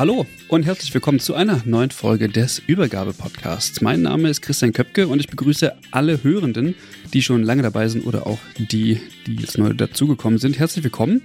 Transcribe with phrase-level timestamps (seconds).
[0.00, 3.82] Hallo und herzlich willkommen zu einer neuen Folge des Übergabe-Podcasts.
[3.82, 6.74] Mein Name ist Christian Köpke und ich begrüße alle Hörenden,
[7.12, 10.58] die schon lange dabei sind oder auch die, die jetzt neu dazugekommen sind.
[10.58, 11.20] Herzlich willkommen.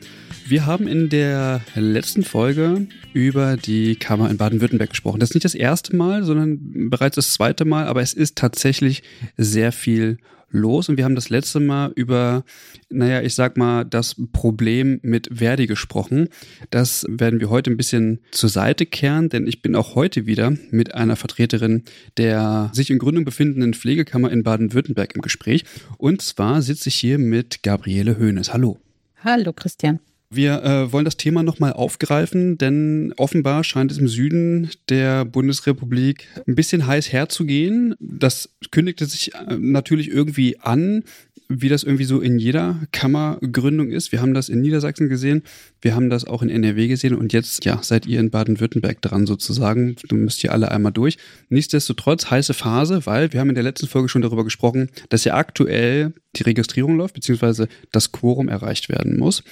[0.46, 5.22] Wir haben in der letzten Folge über die Kammer in Baden-Württemberg gesprochen.
[5.22, 9.04] Das ist nicht das erste Mal, sondern bereits das zweite Mal, aber es ist tatsächlich
[9.38, 10.18] sehr viel
[10.58, 12.44] los und wir haben das letzte Mal über,
[12.90, 16.30] naja, ich sag mal, das Problem mit Verdi gesprochen.
[16.70, 20.54] Das werden wir heute ein bisschen zur Seite kehren, denn ich bin auch heute wieder
[20.72, 21.84] mit einer Vertreterin
[22.18, 25.66] der sich in Gründung befindenden Pflegekammer in Baden-Württemberg im Gespräch.
[25.98, 28.54] Und zwar sitze ich hier mit Gabriele Höhnes.
[28.54, 28.78] Hallo.
[29.24, 30.00] Hallo, Christian.
[30.30, 36.28] Wir äh, wollen das Thema nochmal aufgreifen, denn offenbar scheint es im Süden der Bundesrepublik
[36.48, 37.96] ein bisschen heiß herzugehen.
[38.00, 41.04] Das kündigte sich äh, natürlich irgendwie an,
[41.48, 44.12] wie das irgendwie so in jeder Kammergründung ist.
[44.12, 45.44] Wir haben das in Niedersachsen gesehen,
[45.82, 49.28] wir haben das auch in NRW gesehen und jetzt, ja, seid ihr in Baden-Württemberg dran
[49.28, 49.96] sozusagen.
[50.08, 51.18] Du müsst hier alle einmal durch.
[51.50, 55.36] Nichtsdestotrotz heiße Phase, weil wir haben in der letzten Folge schon darüber gesprochen, dass ja
[55.36, 59.44] aktuell die Registrierung läuft, beziehungsweise das Quorum erreicht werden muss.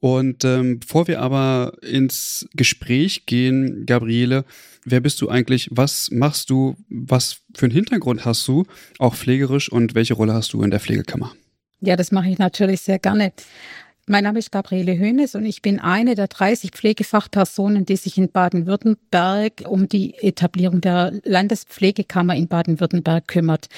[0.00, 4.44] Und ähm, bevor wir aber ins Gespräch gehen, Gabriele,
[4.84, 5.68] wer bist du eigentlich?
[5.70, 6.76] Was machst du?
[6.88, 8.64] Was für einen Hintergrund hast du,
[8.98, 11.34] auch pflegerisch, und welche Rolle hast du in der Pflegekammer?
[11.82, 13.32] Ja, das mache ich natürlich sehr gerne.
[14.06, 18.30] Mein Name ist Gabriele Hönes und ich bin eine der 30 Pflegefachpersonen, die sich in
[18.32, 23.68] Baden-Württemberg um die Etablierung der Landespflegekammer in Baden-Württemberg kümmert.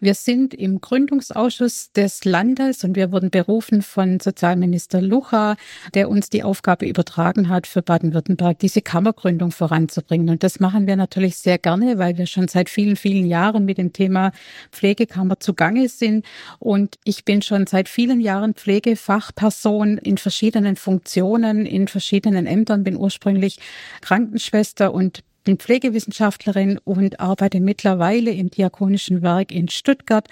[0.00, 5.56] Wir sind im Gründungsausschuss des Landes und wir wurden berufen von Sozialminister Lucha,
[5.94, 10.28] der uns die Aufgabe übertragen hat, für Baden-Württemberg diese Kammergründung voranzubringen.
[10.28, 13.78] Und das machen wir natürlich sehr gerne, weil wir schon seit vielen, vielen Jahren mit
[13.78, 14.32] dem Thema
[14.70, 16.26] Pflegekammer zugange sind.
[16.58, 22.84] Und ich bin schon seit vielen Jahren Pflegefachperson Person in verschiedenen Funktionen, in verschiedenen Ämtern,
[22.84, 23.58] bin ursprünglich
[24.00, 30.26] Krankenschwester und bin Pflegewissenschaftlerin und arbeite mittlerweile im Diakonischen Werk in Stuttgart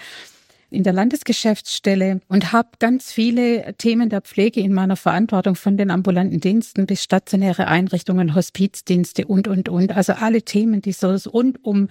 [0.69, 5.91] in der Landesgeschäftsstelle und habe ganz viele Themen der Pflege in meiner Verantwortung von den
[5.91, 9.95] ambulanten Diensten bis stationäre Einrichtungen, Hospizdienste und, und, und.
[9.95, 11.87] Also alle Themen, die so rund um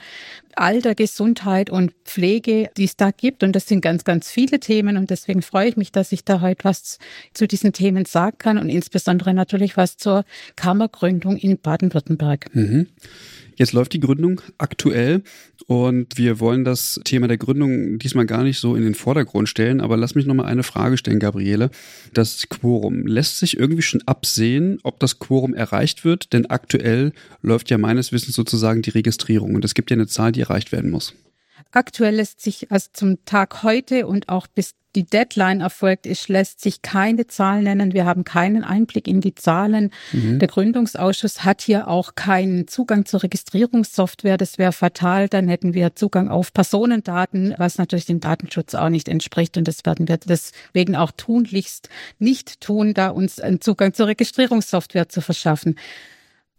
[0.55, 3.43] Alter, Gesundheit und Pflege, die es da gibt.
[3.43, 4.97] Und das sind ganz, ganz viele Themen.
[4.97, 6.99] Und deswegen freue ich mich, dass ich da heute was
[7.33, 10.25] zu diesen Themen sagen kann und insbesondere natürlich was zur
[10.57, 12.55] Kammergründung in Baden-Württemberg.
[12.55, 12.89] Mhm.
[13.57, 15.23] Jetzt läuft die Gründung aktuell
[15.67, 19.81] und wir wollen das Thema der Gründung diesmal gar nicht so in den Vordergrund stellen,
[19.81, 21.71] aber lass mich nochmal eine Frage stellen, Gabriele.
[22.13, 26.33] Das Quorum, lässt sich irgendwie schon absehen, ob das Quorum erreicht wird?
[26.33, 30.33] Denn aktuell läuft ja meines Wissens sozusagen die Registrierung und es gibt ja eine Zahl,
[30.33, 31.15] die erreicht werden muss.
[31.73, 36.61] Aktuell lässt sich also zum Tag heute und auch bis die Deadline erfolgt ist, lässt
[36.61, 37.93] sich keine Zahl nennen.
[37.93, 39.93] Wir haben keinen Einblick in die Zahlen.
[40.13, 40.39] Mhm.
[40.39, 44.39] Der Gründungsausschuss hat hier auch keinen Zugang zur Registrierungssoftware.
[44.39, 45.29] Das wäre fatal.
[45.29, 49.57] Dann hätten wir Zugang auf Personendaten, was natürlich dem Datenschutz auch nicht entspricht.
[49.57, 55.09] Und das werden wir deswegen auch tunlichst nicht tun, da uns einen Zugang zur Registrierungssoftware
[55.09, 55.77] zu verschaffen.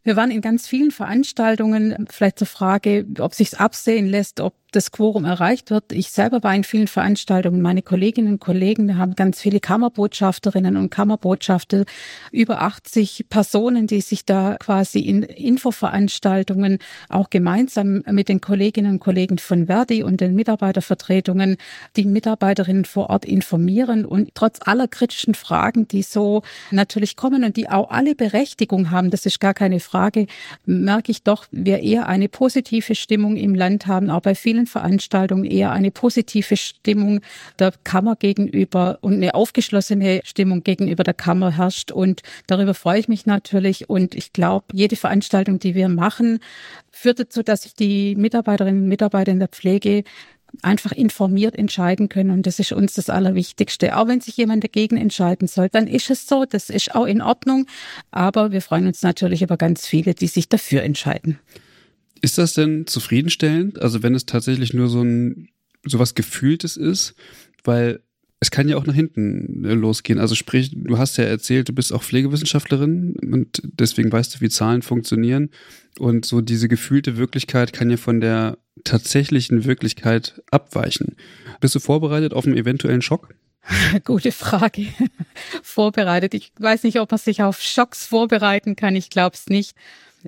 [0.07, 4.91] Wir waren in ganz vielen Veranstaltungen, vielleicht zur Frage, ob sich's absehen lässt, ob das
[4.91, 5.91] Quorum erreicht wird.
[5.93, 7.61] Ich selber war in vielen Veranstaltungen.
[7.61, 11.85] Meine Kolleginnen und Kollegen, wir haben ganz viele Kammerbotschafterinnen und Kammerbotschafter,
[12.31, 18.99] über 80 Personen, die sich da quasi in Infoveranstaltungen auch gemeinsam mit den Kolleginnen und
[18.99, 21.57] Kollegen von Verdi und den Mitarbeitervertretungen
[21.95, 27.55] die Mitarbeiterinnen vor Ort informieren und trotz aller kritischen Fragen, die so natürlich kommen und
[27.55, 30.27] die auch alle Berechtigung haben, das ist gar keine Frage,
[30.65, 34.65] merke ich doch, wir eher eine positive Stimmung im Land haben, auch bei vielen vielen
[34.65, 37.21] Veranstaltungen eher eine positive Stimmung
[37.59, 41.91] der Kammer gegenüber und eine aufgeschlossene Stimmung gegenüber der Kammer herrscht.
[41.91, 43.87] Und darüber freue ich mich natürlich.
[43.89, 46.39] Und ich glaube, jede Veranstaltung, die wir machen,
[46.91, 50.03] führt dazu, dass sich die Mitarbeiterinnen und Mitarbeiter in der Pflege
[50.63, 52.31] einfach informiert entscheiden können.
[52.31, 53.95] Und das ist uns das Allerwichtigste.
[53.95, 56.45] Auch wenn sich jemand dagegen entscheiden soll, dann ist es so.
[56.45, 57.67] Das ist auch in Ordnung.
[58.09, 61.39] Aber wir freuen uns natürlich über ganz viele, die sich dafür entscheiden.
[62.21, 63.81] Ist das denn zufriedenstellend?
[63.81, 65.49] Also wenn es tatsächlich nur so ein,
[65.85, 67.15] so was Gefühltes ist?
[67.63, 68.01] Weil
[68.39, 70.19] es kann ja auch nach hinten äh, losgehen.
[70.19, 74.49] Also sprich, du hast ja erzählt, du bist auch Pflegewissenschaftlerin und deswegen weißt du, wie
[74.49, 75.49] Zahlen funktionieren.
[75.97, 81.15] Und so diese gefühlte Wirklichkeit kann ja von der tatsächlichen Wirklichkeit abweichen.
[81.59, 83.33] Bist du vorbereitet auf einen eventuellen Schock?
[84.05, 84.87] Gute Frage.
[85.63, 86.35] vorbereitet.
[86.35, 88.95] Ich weiß nicht, ob man sich auf Schocks vorbereiten kann.
[88.95, 89.75] Ich glaube es nicht.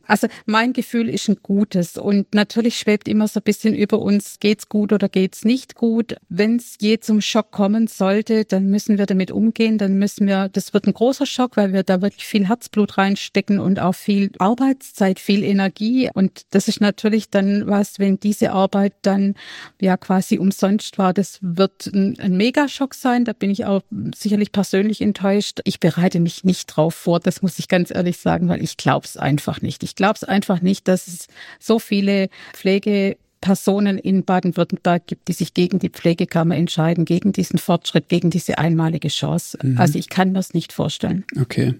[0.05, 4.39] Also mein Gefühl ist ein gutes und natürlich schwebt immer so ein bisschen über uns,
[4.39, 6.15] geht's gut oder geht's nicht gut.
[6.29, 10.49] Wenn es je zum Schock kommen sollte, dann müssen wir damit umgehen, dann müssen wir,
[10.49, 14.31] das wird ein großer Schock, weil wir da wirklich viel Herzblut reinstecken und auch viel
[14.39, 19.35] Arbeitszeit, viel Energie und das ist natürlich dann was, wenn diese Arbeit dann
[19.81, 23.81] ja quasi umsonst war, das wird ein, ein Megaschock sein, da bin ich auch
[24.15, 25.59] sicherlich persönlich enttäuscht.
[25.63, 29.05] Ich bereite mich nicht drauf vor, das muss ich ganz ehrlich sagen, weil ich glaube
[29.05, 29.78] es einfach nicht.
[29.83, 31.27] Ich glaube es einfach nicht, dass es
[31.59, 38.09] so viele Pflegepersonen in Baden-Württemberg gibt, die sich gegen die Pflegekammer entscheiden, gegen diesen Fortschritt,
[38.09, 39.57] gegen diese einmalige Chance.
[39.61, 39.77] Mhm.
[39.77, 41.25] Also ich kann mir es nicht vorstellen.
[41.39, 41.75] Okay.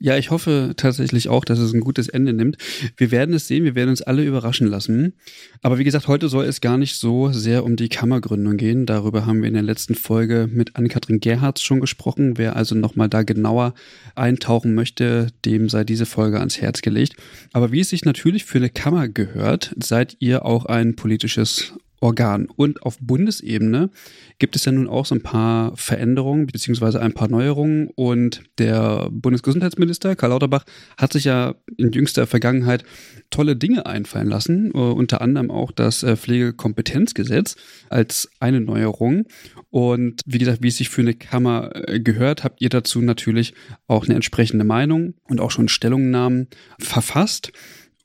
[0.00, 2.56] Ja, ich hoffe tatsächlich auch, dass es ein gutes Ende nimmt.
[2.96, 5.14] Wir werden es sehen, wir werden uns alle überraschen lassen.
[5.60, 8.86] Aber wie gesagt, heute soll es gar nicht so sehr um die Kammergründung gehen.
[8.86, 12.38] Darüber haben wir in der letzten Folge mit Ann-Kathrin Gerhards schon gesprochen.
[12.38, 13.74] Wer also nochmal da genauer
[14.14, 17.16] eintauchen möchte, dem sei diese Folge ans Herz gelegt.
[17.52, 22.46] Aber wie es sich natürlich für eine Kammer gehört, seid ihr auch ein politisches Organ.
[22.46, 23.90] Und auf Bundesebene
[24.38, 27.88] gibt es ja nun auch so ein paar Veränderungen beziehungsweise ein paar Neuerungen.
[27.94, 30.64] Und der Bundesgesundheitsminister Karl Lauterbach
[30.96, 32.84] hat sich ja in jüngster Vergangenheit
[33.30, 37.56] tolle Dinge einfallen lassen, uh, unter anderem auch das äh, Pflegekompetenzgesetz
[37.90, 39.24] als eine Neuerung.
[39.70, 43.54] Und wie gesagt, wie es sich für eine Kammer äh, gehört, habt ihr dazu natürlich
[43.86, 46.48] auch eine entsprechende Meinung und auch schon Stellungnahmen
[46.78, 47.52] verfasst.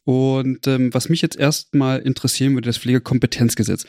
[0.05, 3.85] Und ähm, was mich jetzt erstmal interessieren würde, das Pflegekompetenzgesetz.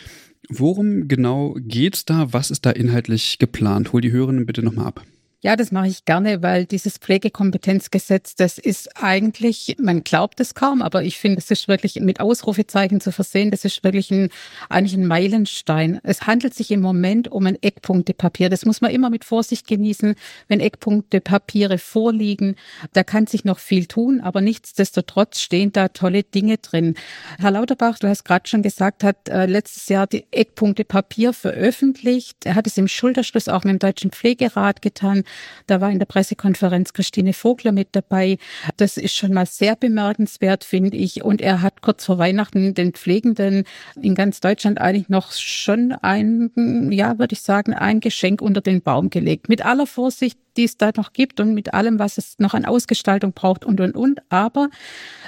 [0.48, 2.32] Worum genau geht's da?
[2.32, 3.92] Was ist da inhaltlich geplant?
[3.92, 5.04] Hol die Hörerinnen bitte nochmal ab.
[5.44, 10.80] Ja, das mache ich gerne, weil dieses Pflegekompetenzgesetz, das ist eigentlich, man glaubt es kaum,
[10.80, 13.50] aber ich finde, es ist wirklich mit Ausrufezeichen zu versehen.
[13.50, 14.30] Das ist wirklich ein,
[14.70, 16.00] eigentlich ein Meilenstein.
[16.02, 18.48] Es handelt sich im Moment um ein Eckpunktepapier.
[18.48, 20.14] Das muss man immer mit Vorsicht genießen,
[20.48, 22.56] wenn Eckpunktepapiere vorliegen.
[22.94, 26.94] Da kann sich noch viel tun, aber nichtsdestotrotz stehen da tolle Dinge drin.
[27.38, 32.46] Herr Lauterbach, du hast gerade schon gesagt, hat äh, letztes Jahr die Eckpunktepapier veröffentlicht.
[32.46, 35.24] Er hat es im Schulterschluss auch mit dem Deutschen Pflegerat getan.
[35.66, 38.38] Da war in der Pressekonferenz Christine Vogler mit dabei.
[38.76, 41.24] Das ist schon mal sehr bemerkenswert, finde ich.
[41.24, 43.64] Und er hat kurz vor Weihnachten den Pflegenden
[44.00, 46.50] in ganz Deutschland eigentlich noch schon ein,
[46.90, 49.48] ja, würde ich sagen, ein Geschenk unter den Baum gelegt.
[49.48, 52.64] Mit aller Vorsicht die es da noch gibt und mit allem, was es noch an
[52.64, 54.20] Ausgestaltung braucht und, und, und.
[54.28, 54.68] Aber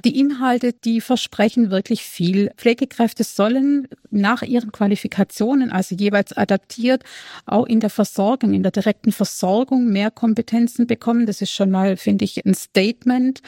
[0.04, 2.50] die Inhalte, die versprechen wirklich viel.
[2.56, 7.04] Pflegekräfte sollen nach ihren Qualifikationen, also jeweils adaptiert,
[7.44, 11.26] auch in der Versorgung, in der direkten Versorgung mehr Kompetenzen bekommen.
[11.26, 13.42] Das ist schon mal, finde ich, ein Statement.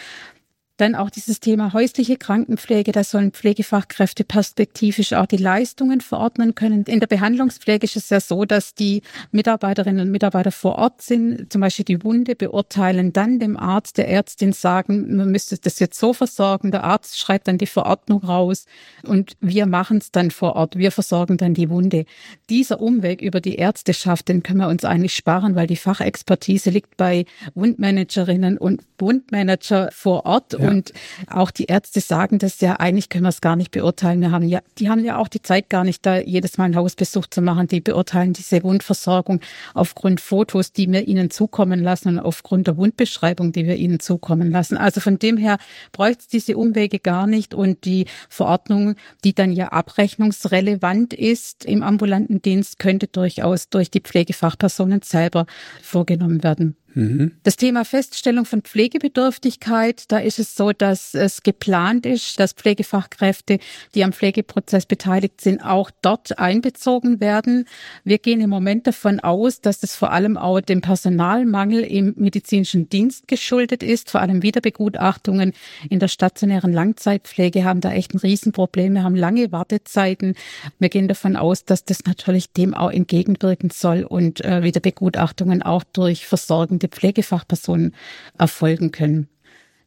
[0.78, 6.84] Dann auch dieses Thema häusliche Krankenpflege, da sollen Pflegefachkräfte perspektivisch auch die Leistungen verordnen können.
[6.84, 11.52] In der Behandlungspflege ist es ja so, dass die Mitarbeiterinnen und Mitarbeiter vor Ort sind,
[11.52, 15.98] zum Beispiel die Wunde beurteilen, dann dem Arzt, der Ärztin sagen, man müsste das jetzt
[15.98, 16.70] so versorgen.
[16.70, 18.66] Der Arzt schreibt dann die Verordnung raus
[19.02, 20.78] und wir machen es dann vor Ort.
[20.78, 22.04] Wir versorgen dann die Wunde.
[22.50, 26.96] Dieser Umweg über die Ärzteschaft, den können wir uns eigentlich sparen, weil die Fachexpertise liegt
[26.96, 30.52] bei Wundmanagerinnen und Wundmanager vor Ort.
[30.52, 30.67] Ja.
[30.68, 30.92] Und
[31.28, 34.20] auch die Ärzte sagen das ja, eigentlich können wir es gar nicht beurteilen.
[34.20, 36.76] Wir haben ja, die haben ja auch die Zeit gar nicht, da jedes Mal einen
[36.76, 37.68] Hausbesuch zu machen.
[37.68, 39.40] Die beurteilen diese Wundversorgung
[39.74, 44.50] aufgrund Fotos, die wir ihnen zukommen lassen und aufgrund der Wundbeschreibung, die wir ihnen zukommen
[44.50, 44.76] lassen.
[44.76, 45.58] Also von dem her
[45.92, 48.94] bräuchte es diese Umwege gar nicht und die Verordnung,
[49.24, 55.46] die dann ja abrechnungsrelevant ist im ambulanten Dienst, könnte durchaus durch die Pflegefachpersonen selber
[55.82, 56.76] vorgenommen werden.
[56.94, 63.58] Das Thema Feststellung von Pflegebedürftigkeit, da ist es so, dass es geplant ist, dass Pflegefachkräfte,
[63.94, 67.66] die am Pflegeprozess beteiligt sind, auch dort einbezogen werden.
[68.04, 72.88] Wir gehen im Moment davon aus, dass das vor allem auch dem Personalmangel im medizinischen
[72.88, 74.10] Dienst geschuldet ist.
[74.10, 75.52] Vor allem Wiederbegutachtungen
[75.90, 78.94] in der stationären Langzeitpflege haben da echt ein Riesenproblem.
[78.94, 80.34] Wir haben lange Wartezeiten.
[80.78, 85.84] Wir gehen davon aus, dass das natürlich dem auch entgegenwirken soll und äh, Wiederbegutachtungen auch
[85.84, 87.94] durch Versorgung die Pflegefachpersonen
[88.38, 89.28] erfolgen können.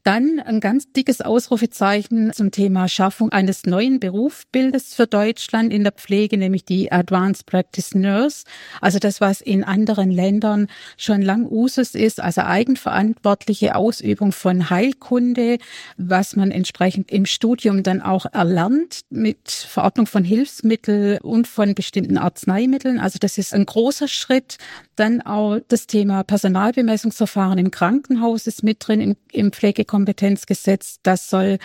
[0.03, 5.91] Dann ein ganz dickes Ausrufezeichen zum Thema Schaffung eines neuen Berufsbildes für Deutschland in der
[5.91, 8.45] Pflege, nämlich die Advanced Practice Nurse.
[8.81, 10.67] Also das, was in anderen Ländern
[10.97, 15.59] schon lang Usus ist, also eigenverantwortliche Ausübung von Heilkunde,
[15.97, 22.17] was man entsprechend im Studium dann auch erlernt mit Verordnung von Hilfsmitteln und von bestimmten
[22.17, 22.99] Arzneimitteln.
[22.99, 24.57] Also das ist ein großer Schritt.
[25.01, 30.99] Dann auch das Thema Personalbemessungsverfahren im Krankenhaus ist mit drin im, im Pflege Kompetenzgesetz.
[31.01, 31.57] Das soll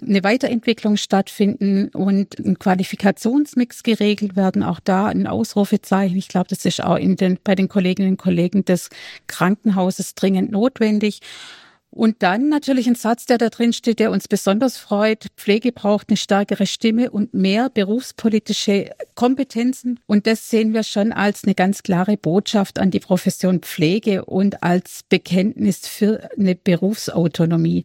[0.00, 4.62] eine Weiterentwicklung stattfinden und ein Qualifikationsmix geregelt werden.
[4.62, 6.16] Auch da ein Ausrufezeichen.
[6.16, 8.90] Ich glaube, das ist auch in den, bei den Kolleginnen und Kollegen des
[9.26, 11.18] Krankenhauses dringend notwendig.
[11.94, 15.26] Und dann natürlich ein Satz, der da drin steht, der uns besonders freut.
[15.36, 20.00] Pflege braucht eine stärkere Stimme und mehr berufspolitische Kompetenzen.
[20.06, 24.64] Und das sehen wir schon als eine ganz klare Botschaft an die Profession Pflege und
[24.64, 27.84] als Bekenntnis für eine Berufsautonomie.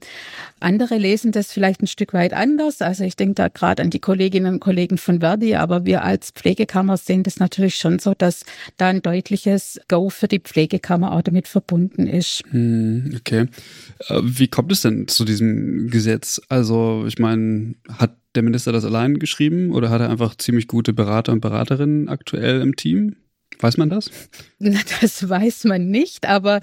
[0.60, 2.82] Andere lesen das vielleicht ein Stück weit anders.
[2.82, 6.32] Also ich denke da gerade an die Kolleginnen und Kollegen von Verdi, aber wir als
[6.32, 8.44] Pflegekammer sehen das natürlich schon so, dass
[8.78, 12.44] da ein deutliches Go für die Pflegekammer auch damit verbunden ist.
[12.50, 13.48] Hm, okay.
[14.08, 16.42] Äh, wie kommt es denn zu diesem Gesetz?
[16.50, 20.94] Also, ich meine, hat der Minister das allein geschrieben oder hat er einfach ziemlich gute
[20.94, 23.16] Berater und Beraterinnen aktuell im Team?
[23.60, 24.10] Weiß man das?
[24.60, 26.62] Das weiß man nicht, aber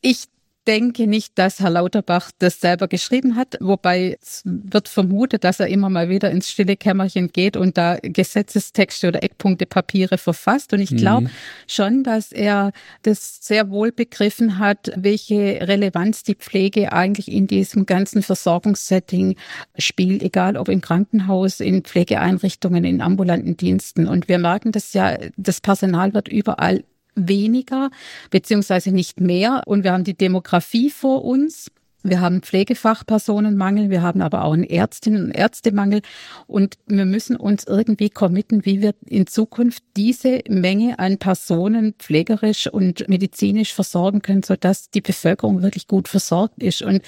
[0.00, 0.24] ich
[0.68, 5.68] denke nicht, dass Herr Lauterbach das selber geschrieben hat, wobei es wird vermutet, dass er
[5.68, 10.74] immer mal wieder ins stille Kämmerchen geht und da Gesetzestexte oder Eckpunktepapiere verfasst.
[10.74, 11.30] Und ich glaube mhm.
[11.66, 12.72] schon, dass er
[13.02, 19.36] das sehr wohl begriffen hat, welche Relevanz die Pflege eigentlich in diesem ganzen Versorgungssetting
[19.78, 24.06] spielt, egal ob im Krankenhaus, in Pflegeeinrichtungen, in ambulanten Diensten.
[24.06, 26.84] Und wir merken das ja, das Personal wird überall
[27.26, 27.90] weniger
[28.30, 29.62] beziehungsweise nicht mehr.
[29.66, 31.70] Und wir haben die Demografie vor uns.
[32.04, 36.00] Wir haben Pflegefachpersonenmangel, wir haben aber auch einen Ärztinnen- und Ärztemangel
[36.46, 42.68] und wir müssen uns irgendwie committen, wie wir in Zukunft diese Menge an Personen pflegerisch
[42.68, 46.82] und medizinisch versorgen können, sodass die Bevölkerung wirklich gut versorgt ist.
[46.82, 47.02] Und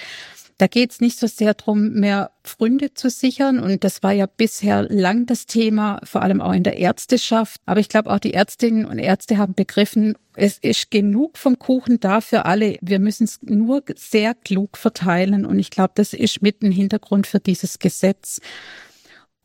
[0.61, 3.61] da geht es nicht so sehr darum, mehr Pfründe zu sichern.
[3.61, 7.63] Und das war ja bisher lang das Thema, vor allem auch in der Ärzteschaft.
[7.65, 11.99] Aber ich glaube, auch die Ärztinnen und Ärzte haben begriffen, es ist genug vom Kuchen
[11.99, 12.77] da für alle.
[12.83, 15.47] Wir müssen es nur sehr klug verteilen.
[15.47, 18.41] Und ich glaube, das ist mit ein Hintergrund für dieses Gesetz.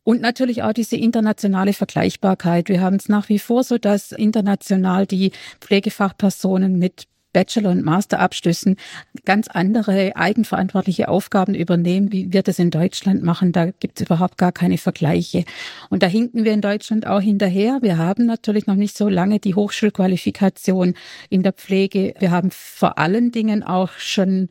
[0.04, 2.68] Und natürlich auch diese internationale Vergleichbarkeit.
[2.68, 5.32] Wir haben es nach wie vor so, dass international die
[5.62, 8.77] Pflegefachpersonen mit Bachelor- und Masterabschlüssen
[9.25, 13.51] ganz andere eigenverantwortliche Aufgaben übernehmen, wie wir das in Deutschland machen.
[13.51, 15.44] Da gibt es überhaupt gar keine Vergleiche.
[15.89, 17.80] Und da hinken wir in Deutschland auch hinterher.
[17.82, 20.94] Wir haben natürlich noch nicht so lange die Hochschulqualifikation
[21.30, 22.13] in der Pflege.
[22.20, 24.48] Wir haben vor allen Dingen auch schon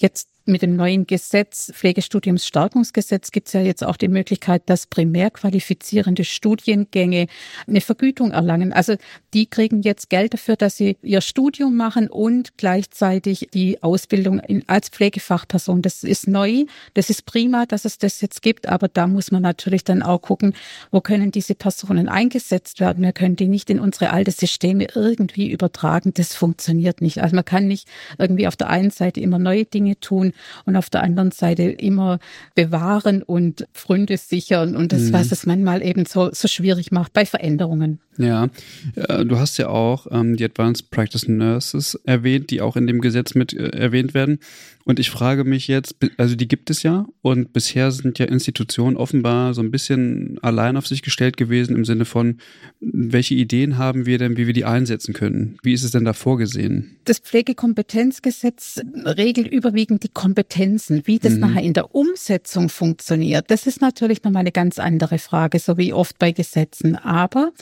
[0.00, 5.30] jetzt mit dem neuen Gesetz, Pflegestudiumsstärkungsgesetz, gibt es ja jetzt auch die Möglichkeit, dass primär
[5.30, 7.28] qualifizierende Studiengänge
[7.66, 8.72] eine Vergütung erlangen.
[8.72, 8.96] Also
[9.32, 14.62] die kriegen jetzt Geld dafür, dass sie ihr Studium machen und gleichzeitig die Ausbildung in,
[14.68, 15.80] als Pflegefachperson.
[15.80, 19.42] Das ist neu, das ist prima, dass es das jetzt gibt, aber da muss man
[19.42, 20.54] natürlich dann auch gucken,
[20.90, 23.02] wo können diese Personen eingesetzt werden.
[23.02, 26.12] Wir können die nicht in unsere alte Systeme irgendwie übertragen.
[26.14, 27.22] Das funktioniert nicht.
[27.22, 30.33] Also man kann nicht irgendwie auf der einen Seite immer neue Dinge tun
[30.64, 32.18] und auf der anderen Seite immer
[32.54, 35.12] bewahren und Freunde sichern und das, mhm.
[35.12, 38.00] was es manchmal eben so, so schwierig macht bei Veränderungen.
[38.16, 38.48] Ja,
[38.94, 43.34] du hast ja auch ähm, die Advanced Practice Nurses erwähnt, die auch in dem Gesetz
[43.34, 44.38] mit äh, erwähnt werden.
[44.86, 48.98] Und ich frage mich jetzt, also die gibt es ja und bisher sind ja Institutionen
[48.98, 52.38] offenbar so ein bisschen allein auf sich gestellt gewesen im Sinne von,
[52.80, 55.56] welche Ideen haben wir denn, wie wir die einsetzen können?
[55.62, 56.98] Wie ist es denn da vorgesehen?
[57.04, 61.40] Das Pflegekompetenzgesetz regelt überwiegend die Kompetenzen, wie das mhm.
[61.40, 63.50] nachher in der Umsetzung funktioniert.
[63.50, 66.94] Das ist natürlich nochmal eine ganz andere Frage, so wie oft bei Gesetzen.
[66.96, 67.52] Aber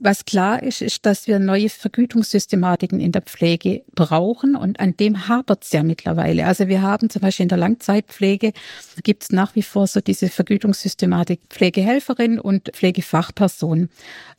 [0.00, 5.26] Was klar ist, ist, dass wir neue Vergütungssystematiken in der Pflege brauchen und an dem
[5.26, 6.46] hapert es ja mittlerweile.
[6.46, 8.52] Also wir haben zum Beispiel in der Langzeitpflege
[9.02, 13.88] gibt es nach wie vor so diese Vergütungssystematik Pflegehelferin und Pflegefachperson.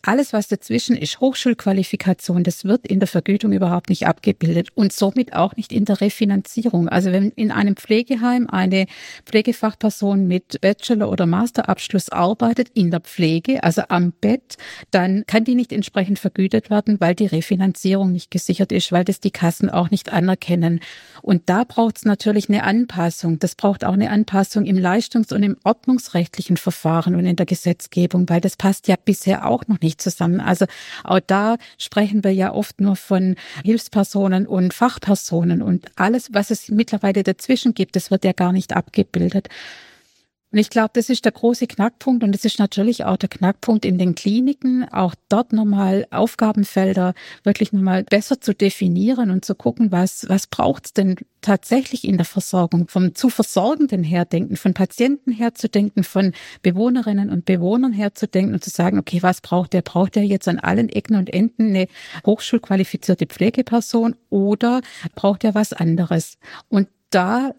[0.02, 5.34] Alles, was dazwischen ist, Hochschulqualifikation, das wird in der Vergütung überhaupt nicht abgebildet und somit
[5.34, 6.88] auch nicht in der Refinanzierung.
[6.88, 8.86] Also wenn in einem Pflegeheim eine
[9.26, 14.56] Pflegefachperson mit Bachelor- oder Masterabschluss arbeitet in der Pflege, also am Bett,
[14.92, 19.20] dann kann die nicht entsprechend vergütet werden, weil die Refinanzierung nicht gesichert ist, weil das
[19.20, 20.80] die Kassen auch nicht anerkennen.
[21.22, 23.40] Und da braucht es natürlich eine Anpassung.
[23.40, 28.30] Das braucht auch eine Anpassung im Leistungs- und im ordnungsrechtlichen Verfahren und in der Gesetzgebung,
[28.30, 30.40] weil das passt ja bisher auch noch nicht zusammen.
[30.40, 30.66] Also
[31.04, 36.70] auch da sprechen wir ja oft nur von Hilfspersonen und Fachpersonen und alles, was es
[36.70, 39.50] mittlerweile dazwischen gibt, das wird ja gar nicht abgebildet.
[40.52, 43.86] Und ich glaube, das ist der große Knackpunkt und das ist natürlich auch der Knackpunkt
[43.86, 47.14] in den Kliniken, auch dort nochmal Aufgabenfelder
[47.44, 52.26] wirklich nochmal besser zu definieren und zu gucken, was, was braucht's denn tatsächlich in der
[52.26, 57.94] Versorgung, vom zu Versorgenden her denken, von Patienten her zu denken, von Bewohnerinnen und Bewohnern
[57.94, 59.84] her zu denken und zu sagen, okay, was braucht der?
[59.84, 61.88] Braucht der jetzt an allen Ecken und Enden eine
[62.26, 64.82] hochschulqualifizierte Pflegeperson oder
[65.14, 66.40] braucht er was anderes?
[66.70, 67.54] Und da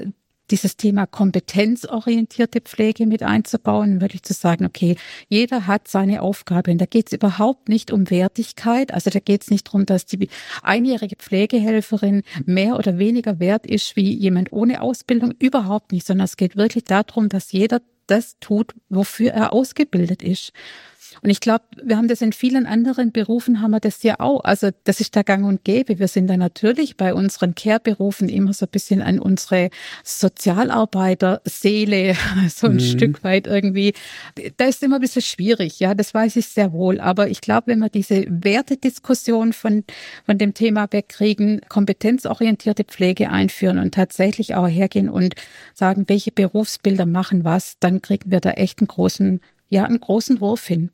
[0.50, 4.96] dieses Thema kompetenzorientierte Pflege mit einzubauen, wirklich zu sagen, okay,
[5.28, 6.70] jeder hat seine Aufgabe.
[6.70, 8.92] Und da geht es überhaupt nicht um Wertigkeit.
[8.92, 10.28] Also da geht es nicht darum, dass die
[10.62, 15.32] einjährige Pflegehelferin mehr oder weniger wert ist wie jemand ohne Ausbildung.
[15.38, 20.52] Überhaupt nicht, sondern es geht wirklich darum, dass jeder das tut, wofür er ausgebildet ist.
[21.22, 24.42] Und ich glaube, wir haben das in vielen anderen Berufen, haben wir das ja auch.
[24.44, 25.98] Also das ist der Gang und Gäbe.
[25.98, 29.70] Wir sind da natürlich bei unseren Care-Berufen immer so ein bisschen an unsere
[30.04, 32.16] Sozialarbeiter-Seele,
[32.48, 32.80] so ein mhm.
[32.80, 33.92] Stück weit irgendwie.
[34.56, 37.00] Da ist immer ein bisschen schwierig, ja, das weiß ich sehr wohl.
[37.00, 39.84] Aber ich glaube, wenn wir diese Wertediskussion von,
[40.24, 45.34] von dem Thema wegkriegen, kompetenzorientierte Pflege einführen und tatsächlich auch hergehen und
[45.74, 50.40] sagen, welche Berufsbilder machen was, dann kriegen wir da echt einen großen, ja, einen großen
[50.40, 50.90] Wurf hin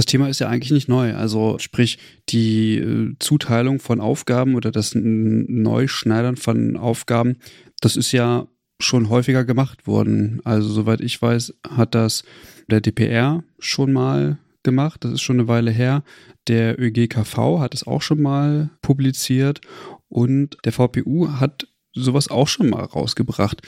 [0.00, 1.14] das Thema ist ja eigentlich nicht neu.
[1.14, 1.98] Also sprich,
[2.30, 7.36] die äh, Zuteilung von Aufgaben oder das Neuschneidern von Aufgaben,
[7.82, 10.40] das ist ja schon häufiger gemacht worden.
[10.42, 12.22] Also soweit ich weiß, hat das
[12.66, 15.04] der DPR schon mal gemacht.
[15.04, 16.02] Das ist schon eine Weile her.
[16.48, 19.60] Der ÖGKV hat es auch schon mal publiziert
[20.08, 23.60] und der VPU hat sowas auch schon mal rausgebracht.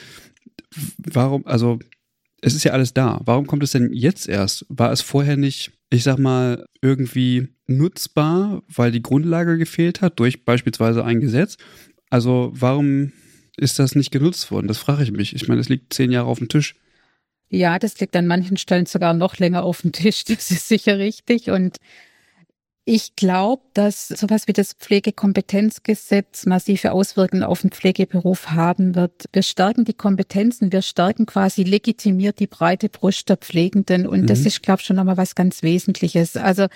[0.97, 1.77] Warum, also
[2.41, 3.21] es ist ja alles da.
[3.23, 4.65] Warum kommt es denn jetzt erst?
[4.67, 10.43] War es vorher nicht ich sag mal, irgendwie nutzbar, weil die Grundlage gefehlt hat durch
[10.43, 11.57] beispielsweise ein Gesetz.
[12.09, 13.11] Also warum
[13.57, 14.67] ist das nicht genutzt worden?
[14.67, 15.35] Das frage ich mich.
[15.35, 16.73] Ich meine, es liegt zehn Jahre auf dem Tisch.
[17.49, 20.23] Ja, das liegt an manchen Stellen sogar noch länger auf dem Tisch.
[20.25, 21.51] Das ist sicher richtig.
[21.51, 21.77] Und
[22.85, 29.29] ich glaube, dass sowas wie das Pflegekompetenzgesetz massive Auswirkungen auf den Pflegeberuf haben wird.
[29.31, 34.27] Wir stärken die Kompetenzen, wir stärken quasi legitimiert die breite Brust der Pflegenden und mhm.
[34.27, 36.35] das ist, glaube ich, schon nochmal was ganz Wesentliches.
[36.35, 36.67] Also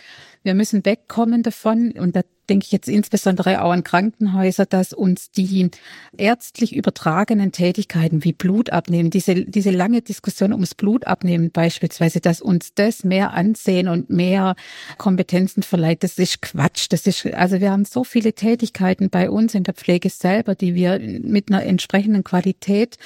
[0.44, 5.32] wir müssen wegkommen davon und da denke ich jetzt insbesondere auch an Krankenhäuser, dass uns
[5.32, 5.70] die
[6.18, 13.04] ärztlich übertragenen Tätigkeiten wie Blutabnehmen, diese, diese lange Diskussion ums Blutabnehmen beispielsweise, dass uns das
[13.04, 14.56] mehr ansehen und mehr
[14.98, 16.88] Kompetenzen verleiht, das ist Quatsch.
[16.90, 20.76] Das ist, also wir haben so viele Tätigkeiten bei uns in der Pflege selber, die
[20.76, 22.98] wir mit einer entsprechenden Qualität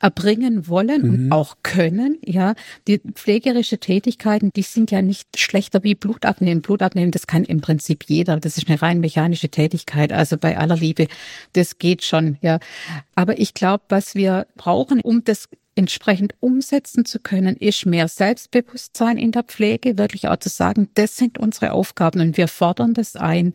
[0.00, 1.08] erbringen wollen mhm.
[1.08, 2.54] und auch können, ja.
[2.86, 6.62] Die pflegerische Tätigkeiten, die sind ja nicht schlechter wie Blutabnehmen.
[6.62, 8.38] Blutabnehmen, das kann im Prinzip jeder.
[8.38, 10.12] Das ist eine rein mechanische Tätigkeit.
[10.12, 11.08] Also bei aller Liebe,
[11.54, 12.58] das geht schon, ja.
[13.14, 19.18] Aber ich glaube, was wir brauchen, um das entsprechend umsetzen zu können, ist mehr Selbstbewusstsein
[19.18, 23.16] in der Pflege, wirklich auch zu sagen, das sind unsere Aufgaben und wir fordern das
[23.16, 23.54] ein.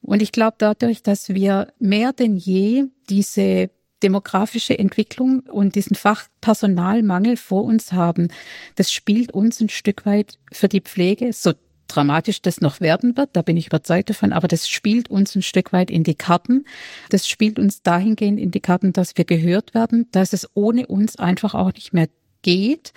[0.00, 3.70] Und ich glaube dadurch, dass wir mehr denn je diese
[4.02, 8.28] demografische Entwicklung und diesen Fachpersonalmangel vor uns haben,
[8.76, 11.52] das spielt uns ein Stück weit für die Pflege, so
[11.88, 15.42] dramatisch das noch werden wird, da bin ich überzeugt davon, aber das spielt uns ein
[15.42, 16.64] Stück weit in die Karten.
[17.10, 21.16] Das spielt uns dahingehend in die Karten, dass wir gehört werden, dass es ohne uns
[21.16, 22.08] einfach auch nicht mehr
[22.42, 22.92] geht.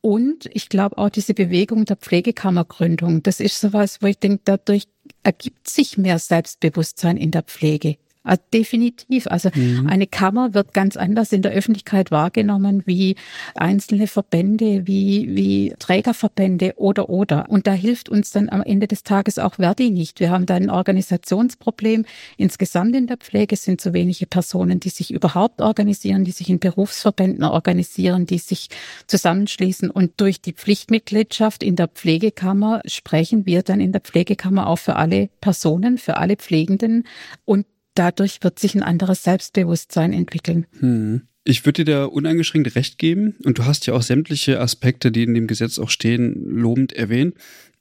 [0.00, 4.84] Und ich glaube auch diese Bewegung der Pflegekammergründung, das ist sowas, wo ich denke, dadurch
[5.22, 7.96] ergibt sich mehr Selbstbewusstsein in der Pflege.
[8.22, 9.26] Also definitiv.
[9.28, 9.86] Also mhm.
[9.88, 13.16] eine Kammer wird ganz anders in der Öffentlichkeit wahrgenommen wie
[13.54, 17.48] einzelne Verbände, wie, wie Trägerverbände oder oder.
[17.48, 20.20] Und da hilft uns dann am Ende des Tages auch Verdi nicht.
[20.20, 22.04] Wir haben da ein Organisationsproblem.
[22.36, 26.58] Insgesamt in der Pflege sind zu wenige Personen, die sich überhaupt organisieren, die sich in
[26.58, 28.68] Berufsverbänden organisieren, die sich
[29.06, 29.90] zusammenschließen.
[29.90, 34.96] Und durch die Pflichtmitgliedschaft in der Pflegekammer sprechen wir dann in der Pflegekammer auch für
[34.96, 37.04] alle Personen, für alle Pflegenden
[37.46, 37.64] und
[38.00, 40.66] dadurch wird sich ein anderes Selbstbewusstsein entwickeln.
[40.78, 41.28] Hm.
[41.44, 45.24] Ich würde dir da uneingeschränkt recht geben und du hast ja auch sämtliche Aspekte, die
[45.24, 47.34] in dem Gesetz auch stehen, lobend erwähnt.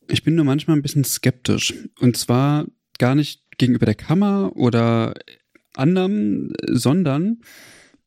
[0.10, 2.66] Ich bin nur manchmal ein bisschen skeptisch und zwar
[2.98, 5.14] gar nicht gegenüber der Kammer oder
[5.76, 7.38] anderem, sondern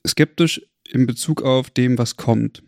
[0.07, 2.63] skeptisch in Bezug auf dem, was kommt.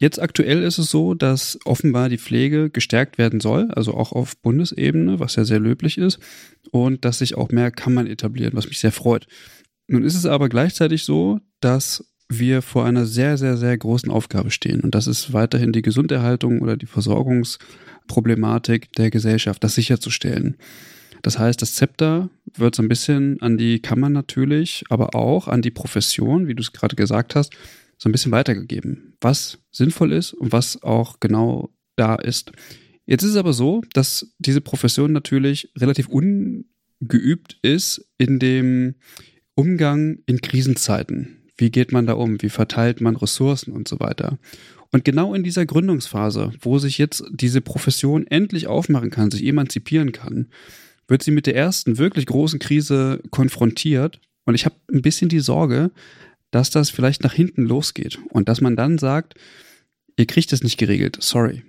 [0.00, 4.36] Jetzt aktuell ist es so, dass offenbar die Pflege gestärkt werden soll, also auch auf
[4.36, 6.20] Bundesebene, was ja sehr löblich ist,
[6.70, 9.26] und dass sich auch mehr Kammern etablieren, was mich sehr freut.
[9.88, 14.50] Nun ist es aber gleichzeitig so, dass wir vor einer sehr, sehr, sehr großen Aufgabe
[14.50, 14.82] stehen.
[14.82, 20.56] Und das ist weiterhin die Gesunderhaltung oder die Versorgungsproblematik der Gesellschaft, das sicherzustellen.
[21.22, 25.62] Das heißt, das Zepter wird so ein bisschen an die Kammern natürlich, aber auch an
[25.62, 27.54] die Profession, wie du es gerade gesagt hast,
[27.98, 32.52] so ein bisschen weitergegeben, was sinnvoll ist und was auch genau da ist.
[33.06, 38.94] Jetzt ist es aber so, dass diese Profession natürlich relativ ungeübt ist in dem
[39.54, 41.42] Umgang in Krisenzeiten.
[41.56, 42.40] Wie geht man da um?
[42.40, 44.38] Wie verteilt man Ressourcen und so weiter?
[44.92, 50.12] Und genau in dieser Gründungsphase, wo sich jetzt diese Profession endlich aufmachen kann, sich emanzipieren
[50.12, 50.48] kann,
[51.08, 54.20] wird sie mit der ersten wirklich großen Krise konfrontiert.
[54.44, 55.90] Und ich habe ein bisschen die Sorge,
[56.50, 59.34] dass das vielleicht nach hinten losgeht und dass man dann sagt,
[60.16, 61.62] ihr kriegt es nicht geregelt, sorry.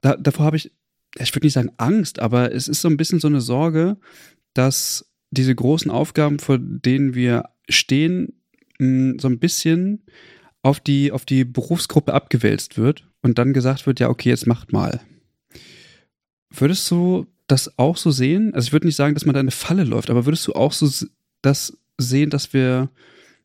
[0.00, 0.72] Da, davor habe ich,
[1.18, 3.96] ich würde nicht sagen Angst, aber es ist so ein bisschen so eine Sorge,
[4.54, 8.34] dass diese großen Aufgaben, vor denen wir stehen,
[8.78, 10.02] hm, so ein bisschen
[10.62, 14.72] auf die, auf die Berufsgruppe abgewälzt wird und dann gesagt wird, ja, okay, jetzt macht
[14.72, 15.00] mal.
[16.50, 18.54] Würdest du das auch so sehen?
[18.54, 20.72] Also ich würde nicht sagen, dass man da eine Falle läuft, aber würdest du auch
[20.72, 20.88] so
[21.40, 22.90] das sehen, dass wir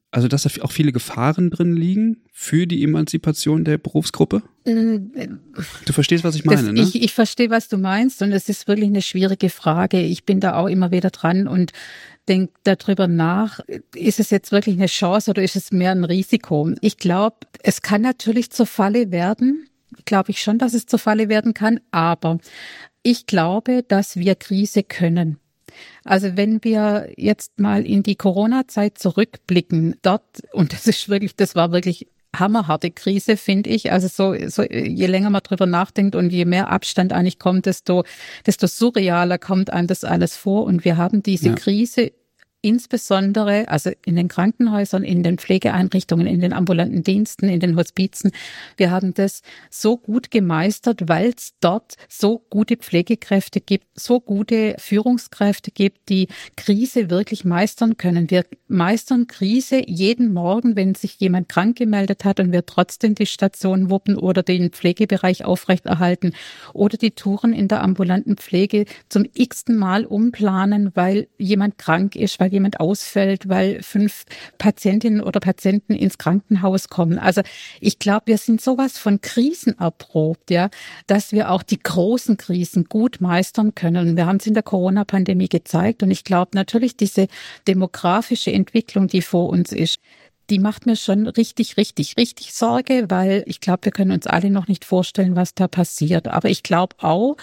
[0.10, 4.41] also, dass da auch viele Gefahren drin liegen für die Emanzipation der Berufsgruppe?
[4.63, 6.82] Du verstehst, was ich meine, das, ne?
[6.82, 10.02] Ich, ich verstehe, was du meinst und es ist wirklich eine schwierige Frage.
[10.02, 11.74] Ich bin da auch immer wieder dran und
[12.28, 13.60] denke darüber nach,
[13.96, 16.72] ist es jetzt wirklich eine Chance oder ist es mehr ein Risiko?
[16.82, 19.67] Ich glaube, es kann natürlich zur Falle werden.
[20.06, 22.39] Glaube ich schon, dass es zur Falle werden kann, aber
[23.04, 25.38] ich glaube, dass wir Krise können.
[26.04, 31.56] Also wenn wir jetzt mal in die Corona-Zeit zurückblicken, dort, und das ist wirklich, das
[31.56, 33.92] war wirklich hammerharte Krise, finde ich.
[33.92, 38.04] Also so, so, je länger man drüber nachdenkt und je mehr Abstand eigentlich kommt, desto,
[38.46, 40.66] desto surrealer kommt einem das alles vor.
[40.66, 41.56] Und wir haben diese ja.
[41.56, 42.12] Krise
[42.62, 48.32] insbesondere, also in den Krankenhäusern, in den Pflegeeinrichtungen, in den ambulanten Diensten, in den Hospizen.
[48.78, 54.76] Wir haben das so gut gemeistert, weil es dort so gute Pflegekräfte gibt, so gute
[54.80, 58.30] Führungskräfte gibt, die Krise wirklich meistern können.
[58.30, 63.26] Wir meistern Krise jeden Morgen, wenn sich jemand krank gemeldet hat und wir trotzdem die
[63.26, 66.34] Station wuppen oder den Pflegebereich aufrechterhalten
[66.74, 72.39] oder die Touren in der ambulanten Pflege zum x-ten Mal umplanen, weil jemand krank ist,
[72.39, 74.26] weil jemand ausfällt, weil fünf
[74.58, 77.20] Patientinnen oder Patienten ins Krankenhaus kommen.
[77.20, 77.42] Also
[77.80, 80.70] ich glaube, wir sind sowas von Krisen erprobt, ja,
[81.08, 84.18] dass wir auch die großen Krisen gut meistern können.
[84.18, 87.28] Wir haben es in der Corona-Pandemie gezeigt und ich glaube natürlich diese
[87.68, 90.00] demografische Entwicklung, die vor uns ist,
[90.50, 94.50] die macht mir schon richtig, richtig, richtig Sorge, weil ich glaube, wir können uns alle
[94.50, 96.28] noch nicht vorstellen, was da passiert.
[96.28, 97.36] Aber ich glaube auch,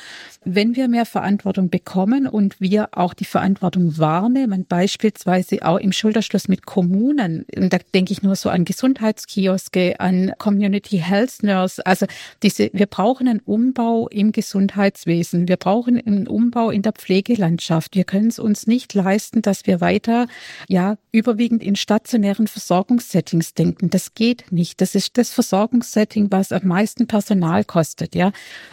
[0.45, 6.49] wenn wir mehr Verantwortung bekommen und wir auch die Verantwortung wahrnehmen, beispielsweise auch im Schulterschluss
[6.49, 12.07] mit Kommunen, und da denke ich nur so an Gesundheitskioske, an Community Health Nurse, also
[12.43, 17.95] diese, wir brauchen einen Umbau im Gesundheitswesen, wir brauchen einen Umbau in der Pflegelandschaft.
[17.95, 20.27] Wir können es uns nicht leisten, dass wir weiter,
[20.69, 23.91] ja, überwiegend in stationären Versorgung Versorgungssettings denken.
[23.91, 24.81] Das geht nicht.
[24.81, 28.33] Das ist das Versorgungssetting, was am meisten Personal kostet, ja.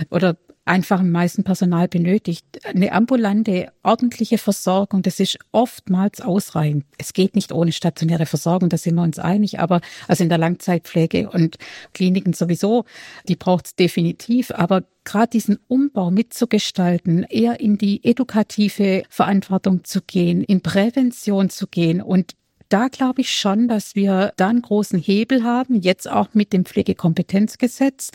[0.10, 2.46] Oder einfach am meisten Personal benötigt.
[2.64, 6.86] Eine ambulante, ordentliche Versorgung, das ist oftmals ausreichend.
[7.00, 10.38] Es geht nicht ohne stationäre Versorgung, da sind wir uns einig, aber also in der
[10.38, 11.58] Langzeitpflege und
[11.94, 12.86] Kliniken sowieso,
[13.28, 14.52] die braucht es definitiv.
[14.52, 21.66] Aber gerade diesen Umbau mitzugestalten, eher in die edukative Verantwortung zu gehen, in Prävention zu
[21.66, 22.36] gehen und
[22.72, 26.66] da glaube ich schon, dass wir da einen großen Hebel haben, jetzt auch mit dem
[26.66, 28.12] Pflegekompetenzgesetz.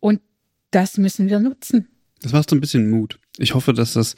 [0.00, 0.20] Und
[0.70, 1.88] das müssen wir nutzen.
[2.22, 3.18] Das macht so ein bisschen Mut.
[3.38, 4.16] Ich hoffe, dass das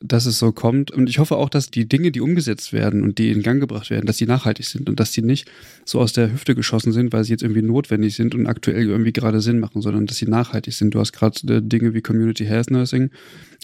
[0.00, 0.90] dass es so kommt.
[0.90, 3.90] Und ich hoffe auch, dass die Dinge, die umgesetzt werden und die in Gang gebracht
[3.90, 5.50] werden, dass die nachhaltig sind und dass die nicht
[5.84, 9.12] so aus der Hüfte geschossen sind, weil sie jetzt irgendwie notwendig sind und aktuell irgendwie
[9.12, 10.94] gerade Sinn machen, sondern dass sie nachhaltig sind.
[10.94, 13.10] Du hast gerade äh, Dinge wie Community Health Nursing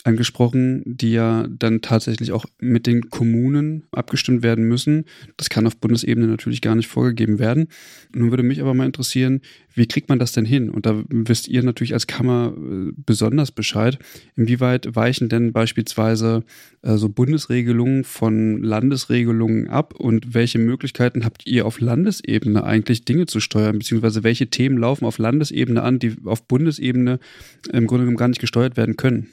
[0.02, 5.04] angesprochen, die ja dann tatsächlich auch mit den Kommunen abgestimmt werden müssen.
[5.36, 7.68] Das kann auf Bundesebene natürlich gar nicht vorgegeben werden.
[8.12, 9.40] Nun würde mich aber mal interessieren,
[9.72, 10.68] wie kriegt man das denn hin?
[10.68, 13.98] Und da wisst ihr natürlich als Kammer äh, besonders Bescheid.
[14.36, 16.23] Inwieweit weichen denn beispielsweise
[16.82, 19.94] äh, so Bundesregelungen von Landesregelungen ab?
[19.94, 23.78] Und welche Möglichkeiten habt ihr auf Landesebene eigentlich Dinge zu steuern?
[23.78, 27.18] Beziehungsweise welche Themen laufen auf Landesebene an, die auf Bundesebene
[27.72, 29.28] im Grunde genommen gar nicht gesteuert werden können?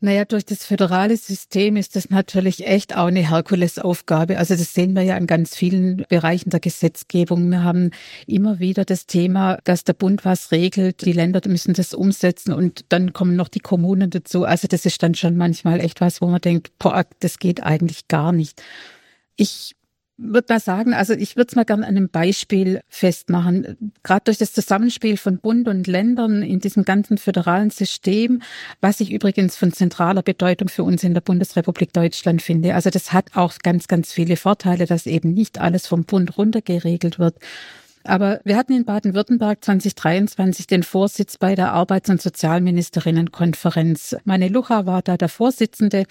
[0.00, 4.38] Naja, durch das föderale System ist das natürlich echt auch eine Herkulesaufgabe.
[4.38, 7.48] Also das sehen wir ja in ganz vielen Bereichen der Gesetzgebung.
[7.48, 7.90] Wir haben
[8.26, 12.84] immer wieder das Thema, dass der Bund was regelt, die Länder müssen das umsetzen und
[12.90, 14.44] dann kommen noch die Kommunen dazu.
[14.44, 18.06] Also das ist dann schon manchmal echt was, wo man denkt, boah, das geht eigentlich
[18.08, 18.62] gar nicht.
[19.36, 19.74] Ich
[20.16, 23.92] würde mal sagen, also ich würde es mal gerne an einem Beispiel festmachen.
[24.02, 28.42] Gerade durch das Zusammenspiel von Bund und Ländern in diesem ganzen föderalen System,
[28.80, 32.74] was ich übrigens von zentraler Bedeutung für uns in der Bundesrepublik Deutschland finde.
[32.74, 36.62] Also das hat auch ganz, ganz viele Vorteile, dass eben nicht alles vom Bund runter
[36.62, 37.36] geregelt wird.
[38.04, 44.16] Aber wir hatten in Baden-Württemberg 2023 den Vorsitz bei der Arbeits- und Sozialministerinnenkonferenz.
[44.24, 46.04] Meine Lucha war da der Vorsitzende.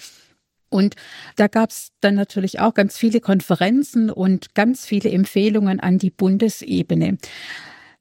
[0.74, 0.96] Und
[1.36, 6.10] da gab es dann natürlich auch ganz viele Konferenzen und ganz viele Empfehlungen an die
[6.10, 7.18] Bundesebene.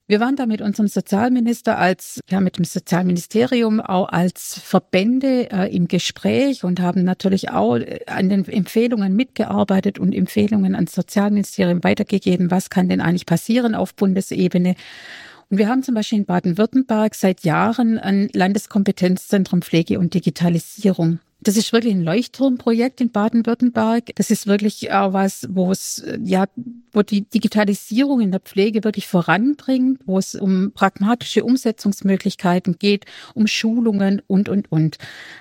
[0.08, 5.74] Wir waren da mit unserem Sozialminister als, ja, mit dem Sozialministerium auch als Verbände äh,
[5.74, 11.84] im Gespräch und haben natürlich auch äh, an den Empfehlungen mitgearbeitet und Empfehlungen ans Sozialministerium
[11.84, 12.50] weitergegeben.
[12.50, 14.74] Was kann denn eigentlich passieren auf Bundesebene?
[15.52, 21.20] Und wir haben zum Beispiel in Baden-Württemberg seit Jahren ein Landeskompetenzzentrum Pflege und Digitalisierung.
[21.44, 24.12] Das ist wirklich ein Leuchtturmprojekt in Baden-Württemberg.
[24.16, 26.46] Das ist wirklich auch was, wo es, ja,
[26.94, 33.48] wo die Digitalisierung in der Pflege wirklich voranbringt, wo es um pragmatische Umsetzungsmöglichkeiten geht, um
[33.48, 34.98] Schulungen und, und, und.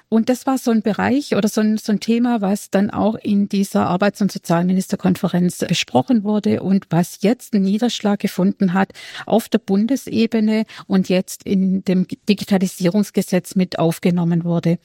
[0.09, 3.15] Und das war so ein Bereich oder so ein, so ein Thema, was dann auch
[3.15, 8.93] in dieser Arbeits- und Sozialministerkonferenz besprochen wurde und was jetzt einen Niederschlag gefunden hat
[9.25, 14.79] auf der Bundesebene und jetzt in dem Digitalisierungsgesetz mit aufgenommen wurde.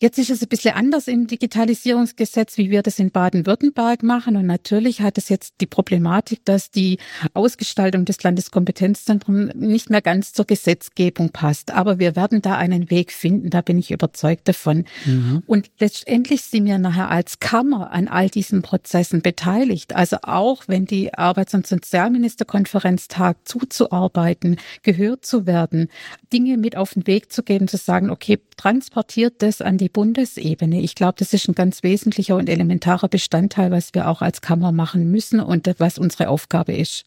[0.00, 4.36] Jetzt ist es ein bisschen anders im Digitalisierungsgesetz, wie wir das in Baden-Württemberg machen.
[4.36, 6.98] Und natürlich hat es jetzt die Problematik, dass die
[7.34, 11.72] Ausgestaltung des Landeskompetenzzentrums nicht mehr ganz zur Gesetzgebung passt.
[11.72, 14.84] Aber wir werden da einen Weg finden, da bin ich überzeugt davon.
[15.04, 15.42] Mhm.
[15.46, 19.96] Und letztendlich sind wir nachher als Kammer an all diesen Prozessen beteiligt.
[19.96, 25.88] Also auch wenn die Arbeits- und Sozialministerkonferenz tagt, zuzuarbeiten, gehört zu werden,
[26.32, 29.92] Dinge mit auf den Weg zu geben, zu sagen, okay, transportiert das an die die
[29.92, 30.82] Bundesebene.
[30.82, 34.70] Ich glaube, das ist ein ganz wesentlicher und elementarer Bestandteil, was wir auch als Kammer
[34.70, 37.06] machen müssen und was unsere Aufgabe ist.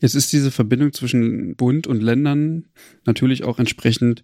[0.00, 2.66] Jetzt ist diese Verbindung zwischen Bund und Ländern
[3.06, 4.22] natürlich auch entsprechend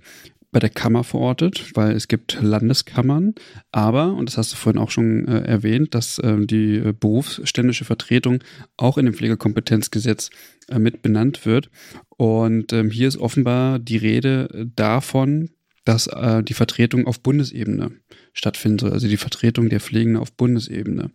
[0.51, 3.35] bei der Kammer verortet, weil es gibt Landeskammern,
[3.71, 8.43] aber, und das hast du vorhin auch schon äh, erwähnt, dass äh, die berufsständische Vertretung
[8.77, 10.31] auch in dem Pflegekompetenzgesetz
[10.69, 11.71] äh, mit benannt wird.
[12.17, 15.51] Und ähm, hier ist offenbar die Rede davon,
[15.89, 17.93] dass äh, die Vertretung auf Bundesebene
[18.35, 21.11] stattfinden soll, also die Vertretung der Pflegenden auf Bundesebene.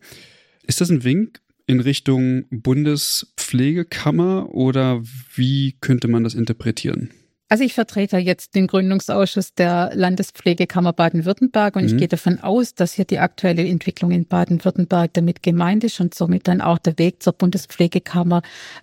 [0.65, 5.03] Ist das ein Wink in Richtung Bundespflegekammer oder
[5.36, 7.12] wie könnte man das interpretieren?
[7.54, 11.88] Also ich vertrete jetzt den Gründungsausschuss der Landespflegekammer Baden-Württemberg und mhm.
[11.89, 16.16] ich gehe davon aus, dass hier die aktuelle Entwicklung in Baden-Württemberg damit gemeint ist und
[16.16, 18.42] somit dann auch der Weg zur Bundespflegekammer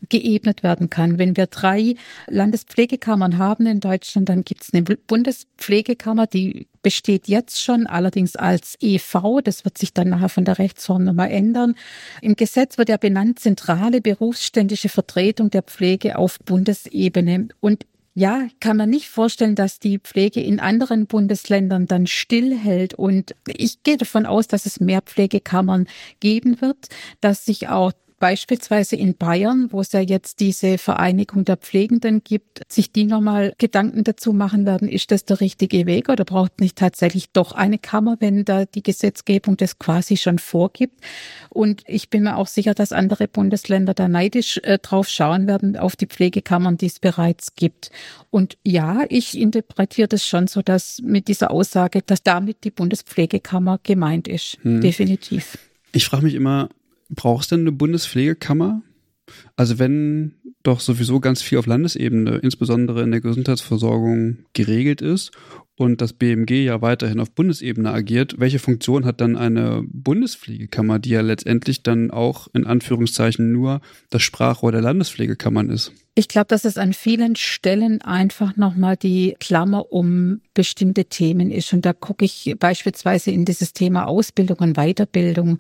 [0.09, 1.19] geebnet werden kann.
[1.19, 1.97] Wenn wir drei
[2.29, 8.77] Landespflegekammern haben in Deutschland, dann gibt es eine Bundespflegekammer, die besteht jetzt schon, allerdings als
[8.81, 9.41] EV.
[9.43, 11.75] Das wird sich dann nachher von der Rechtsform nochmal ändern.
[12.23, 17.49] Im Gesetz wird ja benannt zentrale berufsständische Vertretung der Pflege auf Bundesebene.
[17.61, 22.95] Und ja, kann man nicht vorstellen, dass die Pflege in anderen Bundesländern dann stillhält.
[22.95, 25.87] Und ich gehe davon aus, dass es mehr Pflegekammern
[26.19, 26.89] geben wird,
[27.21, 32.61] dass sich auch beispielsweise in Bayern, wo es ja jetzt diese Vereinigung der Pflegenden gibt,
[32.69, 36.77] sich die nochmal Gedanken dazu machen werden, ist das der richtige Weg oder braucht nicht
[36.77, 41.01] tatsächlich doch eine Kammer, wenn da die Gesetzgebung das quasi schon vorgibt.
[41.49, 45.77] Und ich bin mir auch sicher, dass andere Bundesländer da neidisch äh, drauf schauen werden,
[45.77, 47.91] auf die Pflegekammern, die es bereits gibt.
[48.29, 53.81] Und ja, ich interpretiere das schon so, dass mit dieser Aussage, dass damit die Bundespflegekammer
[53.83, 54.59] gemeint ist.
[54.63, 54.83] Hm.
[54.83, 55.57] Definitiv.
[55.93, 56.69] Ich frage mich immer,
[57.11, 58.83] braucht es denn eine Bundespflegekammer?
[59.57, 65.31] Also wenn doch sowieso ganz viel auf Landesebene, insbesondere in der Gesundheitsversorgung, geregelt ist
[65.81, 71.09] und das BMG ja weiterhin auf Bundesebene agiert, welche Funktion hat dann eine Bundespflegekammer, die
[71.09, 75.93] ja letztendlich dann auch in Anführungszeichen nur das Sprachrohr der Landespflegekammern ist?
[76.17, 81.73] Ich glaube, dass es an vielen Stellen einfach nochmal die Klammer um bestimmte Themen ist.
[81.73, 85.59] Und da gucke ich beispielsweise in dieses Thema Ausbildung und Weiterbildung.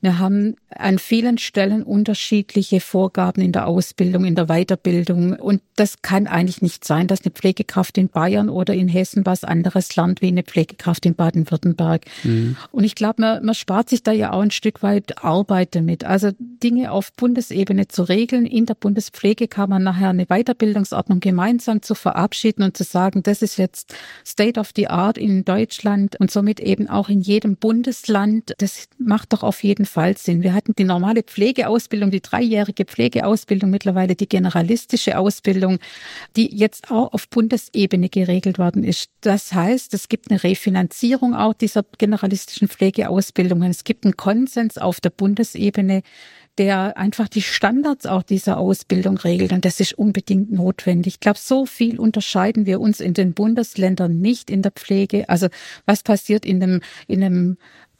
[0.00, 5.32] Wir haben an vielen Stellen unterschiedliche Vorgaben in der Ausbildung, in der Weiterbildung.
[5.32, 9.42] Und das kann eigentlich nicht sein, dass eine Pflegekraft in Bayern oder in Hessen was
[9.48, 12.04] anderes lernt wie eine Pflegekraft in Baden-Württemberg.
[12.24, 12.56] Mhm.
[12.70, 16.04] Und ich glaube, man, man spart sich da ja auch ein Stück weit Arbeit damit.
[16.04, 22.62] Also Dinge auf Bundesebene zu regeln, in der Bundespflegekammer nachher eine Weiterbildungsordnung gemeinsam zu verabschieden
[22.62, 23.94] und zu sagen, das ist jetzt
[24.26, 28.54] State of the Art in Deutschland und somit eben auch in jedem Bundesland.
[28.58, 30.42] Das macht doch auf jeden Fall Sinn.
[30.42, 35.78] Wir hatten die normale Pflegeausbildung, die dreijährige Pflegeausbildung, mittlerweile die generalistische Ausbildung,
[36.36, 39.10] die jetzt auch auf Bundesebene geregelt worden ist.
[39.38, 43.70] Das heißt, es gibt eine Refinanzierung auch dieser generalistischen Pflegeausbildungen.
[43.70, 46.02] Es gibt einen Konsens auf der Bundesebene,
[46.58, 49.52] der einfach die Standards auch dieser Ausbildung regelt.
[49.52, 51.14] Und das ist unbedingt notwendig.
[51.14, 55.28] Ich glaube, so viel unterscheiden wir uns in den Bundesländern nicht in der Pflege.
[55.28, 55.46] Also
[55.86, 57.58] was passiert in einem, in einem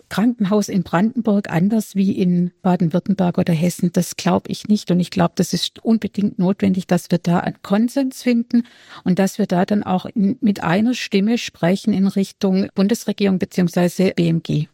[0.09, 3.93] Krankenhaus in Brandenburg anders wie in Baden-Württemberg oder Hessen.
[3.93, 4.91] Das glaube ich nicht.
[4.91, 8.65] Und ich glaube, das ist unbedingt notwendig, dass wir da einen Konsens finden
[9.05, 14.13] und dass wir da dann auch in, mit einer Stimme sprechen in Richtung Bundesregierung beziehungsweise
[14.15, 14.67] BMG.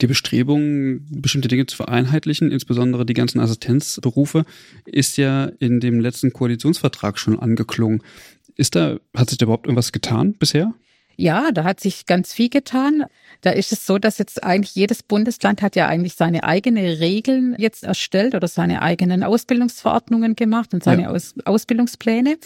[0.00, 4.44] Die Bestrebung, bestimmte Dinge zu vereinheitlichen, insbesondere die ganzen Assistenzberufe,
[4.84, 8.02] ist ja in dem letzten Koalitionsvertrag schon angeklungen.
[8.56, 10.74] Ist da, hat sich da überhaupt irgendwas getan bisher?
[11.16, 13.04] Ja, da hat sich ganz viel getan.
[13.40, 17.54] Da ist es so, dass jetzt eigentlich jedes Bundesland hat ja eigentlich seine eigene Regeln
[17.58, 21.10] jetzt erstellt oder seine eigenen Ausbildungsverordnungen gemacht und seine ja.
[21.10, 22.36] Aus Ausbildungspläne.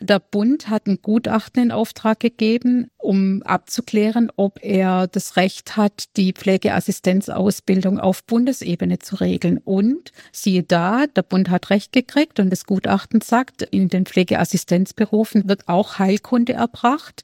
[0.00, 6.16] Der Bund hat ein Gutachten in Auftrag gegeben, um abzuklären, ob er das Recht hat,
[6.16, 9.58] die Pflegeassistenzausbildung auf Bundesebene zu regeln.
[9.58, 15.48] Und siehe da, der Bund hat Recht gekriegt und das Gutachten sagt, in den Pflegeassistenzberufen
[15.48, 17.22] wird auch Heilkunde erbracht.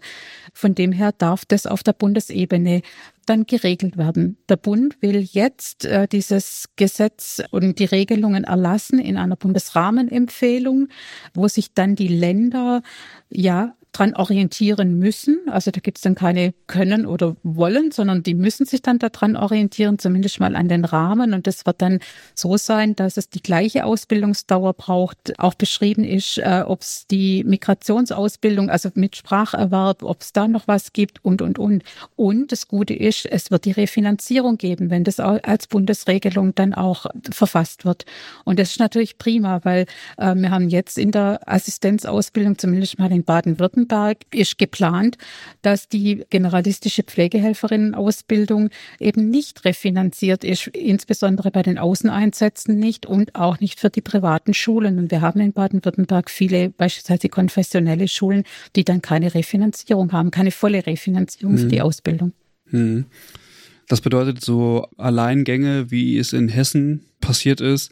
[0.52, 2.82] Von dem her darf das auf der Bundesebene
[3.26, 4.38] dann geregelt werden.
[4.48, 10.88] Der Bund will jetzt äh, dieses Gesetz und die Regelungen erlassen in einer Bundesrahmenempfehlung,
[11.34, 12.82] wo sich dann die Länder
[13.28, 15.38] ja dran orientieren müssen.
[15.48, 19.36] Also da gibt es dann keine können oder wollen, sondern die müssen sich dann daran
[19.36, 21.34] orientieren, zumindest mal an den Rahmen.
[21.34, 21.98] Und das wird dann
[22.34, 25.38] so sein, dass es die gleiche Ausbildungsdauer braucht.
[25.38, 30.68] Auch beschrieben ist, äh, ob es die Migrationsausbildung, also mit Spracherwerb, ob es da noch
[30.68, 31.82] was gibt und, und, und.
[32.16, 37.06] Und das Gute ist, es wird die Refinanzierung geben, wenn das als Bundesregelung dann auch
[37.30, 38.04] verfasst wird.
[38.44, 43.10] Und das ist natürlich prima, weil äh, wir haben jetzt in der Assistenzausbildung, zumindest mal
[43.10, 45.18] in Baden-Württemberg, Baden-Württemberg ist geplant,
[45.62, 53.60] dass die generalistische Pflegehelferinnenausbildung eben nicht refinanziert ist, insbesondere bei den Außeneinsätzen nicht und auch
[53.60, 54.98] nicht für die privaten Schulen.
[54.98, 58.44] Und wir haben in Baden-Württemberg viele beispielsweise konfessionelle Schulen,
[58.76, 61.58] die dann keine Refinanzierung haben, keine volle Refinanzierung mhm.
[61.58, 61.80] für die.
[61.80, 62.32] Ausbildung.
[62.66, 63.06] Mhm.
[63.88, 67.90] Das bedeutet so Alleingänge, wie es in Hessen passiert ist,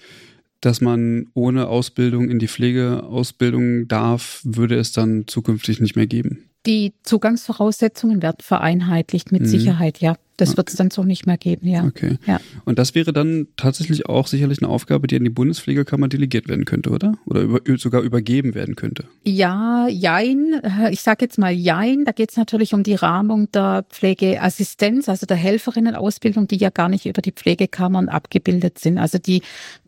[0.60, 6.50] dass man ohne Ausbildung in die Pflegeausbildung darf, würde es dann zukünftig nicht mehr geben.
[6.66, 9.46] Die Zugangsvoraussetzungen werden vereinheitlicht, mit mhm.
[9.46, 10.16] Sicherheit, ja.
[10.38, 10.56] Das okay.
[10.56, 11.84] wird es dann so nicht mehr geben, ja.
[11.84, 12.16] Okay.
[12.24, 12.40] Ja.
[12.64, 16.64] Und das wäre dann tatsächlich auch sicherlich eine Aufgabe, die an die Bundespflegekammer delegiert werden
[16.64, 17.14] könnte, oder?
[17.26, 19.04] Oder über, sogar übergeben werden könnte?
[19.24, 20.62] Ja, jein.
[20.90, 22.04] Ich sage jetzt mal jein.
[22.04, 26.88] Da geht es natürlich um die Rahmung der Pflegeassistenz, also der Helferinnenausbildung, die ja gar
[26.88, 28.98] nicht über die Pflegekammern abgebildet sind.
[28.98, 29.42] Also die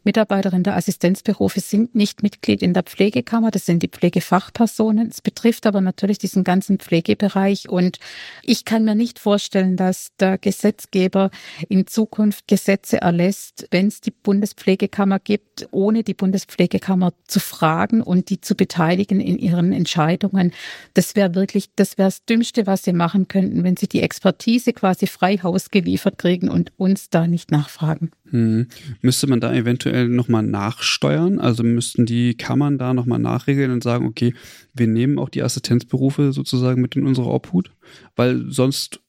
[0.05, 5.09] Mitarbeiterinnen der Assistenzberufe sind nicht Mitglied in der Pflegekammer, das sind die Pflegefachpersonen.
[5.09, 7.99] Es betrifft aber natürlich diesen ganzen Pflegebereich und
[8.43, 11.31] ich kann mir nicht vorstellen, dass der Gesetzgeber
[11.69, 18.31] in Zukunft Gesetze erlässt, wenn es die Bundespflegekammer gibt, ohne die Bundespflegekammer zu fragen und
[18.31, 20.53] die zu beteiligen in ihren Entscheidungen.
[20.95, 24.73] Das wäre wirklich, das wäre das Dümmste, was sie machen könnten, wenn sie die Expertise
[24.73, 28.11] quasi frei Haus geliefert kriegen und uns da nicht nachfragen.
[28.31, 28.69] Hm.
[29.01, 31.39] Müsste man da eventuell nochmal nachsteuern?
[31.41, 34.35] Also müssten die Kammern da nochmal nachregeln und sagen, okay,
[34.73, 37.73] wir nehmen auch die Assistenzberufe sozusagen mit in unsere Obhut?
[38.17, 39.01] Weil sonst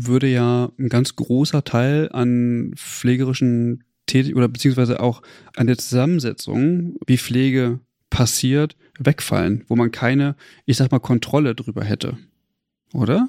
[0.00, 5.22] würde ja ein ganz großer Teil an pflegerischen Tätig oder beziehungsweise auch
[5.56, 7.80] an der Zusammensetzung, wie Pflege
[8.10, 12.16] passiert, wegfallen, wo man keine, ich sag mal, Kontrolle drüber hätte.
[12.92, 13.28] Oder?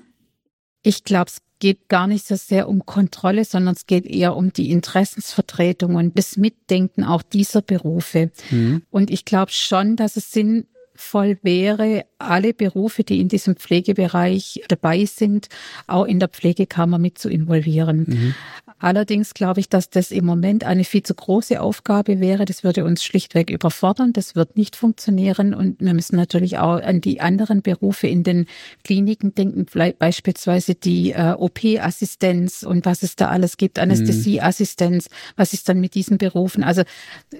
[0.83, 4.53] Ich glaube, es geht gar nicht so sehr um Kontrolle, sondern es geht eher um
[4.53, 8.31] die Interessensvertretung und das Mitdenken auch dieser Berufe.
[8.51, 8.83] Mhm.
[8.91, 14.61] Und ich glaube schon, dass es Sinn sinnvoll wäre, alle Berufe, die in diesem Pflegebereich
[14.67, 15.47] dabei sind,
[15.85, 18.05] auch in der Pflegekammer mit zu involvieren.
[18.07, 18.35] Mhm.
[18.79, 22.45] Allerdings glaube ich, dass das im Moment eine viel zu große Aufgabe wäre.
[22.45, 24.13] Das würde uns schlichtweg überfordern.
[24.13, 25.55] Das wird nicht funktionieren.
[25.55, 28.45] Und wir müssen natürlich auch an die anderen Berufe in den
[28.83, 29.65] Kliniken denken,
[29.97, 35.09] beispielsweise die äh, OP-Assistenz und was es da alles gibt, Anästhesieassistenz.
[35.35, 36.63] Was ist dann mit diesen Berufen?
[36.63, 36.83] Also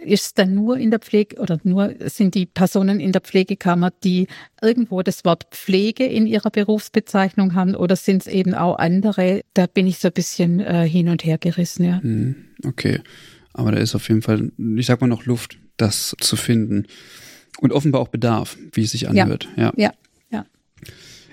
[0.04, 3.92] ist es dann nur in der Pflege oder nur sind die Personen in der Pflegekammer,
[4.04, 4.28] die
[4.62, 9.42] irgendwo das Wort Pflege in ihrer Berufsbezeichnung haben oder sind es eben auch andere?
[9.54, 12.02] Da bin ich so ein bisschen äh, hin und her hergerissen, ja.
[12.02, 12.36] Hm,
[12.66, 13.02] okay.
[13.54, 16.86] Aber da ist auf jeden Fall, ich sag mal noch Luft, das zu finden.
[17.60, 19.48] Und offenbar auch Bedarf, wie es sich anhört.
[19.56, 19.74] Ja.
[19.76, 19.91] ja.
[20.30, 20.45] ja.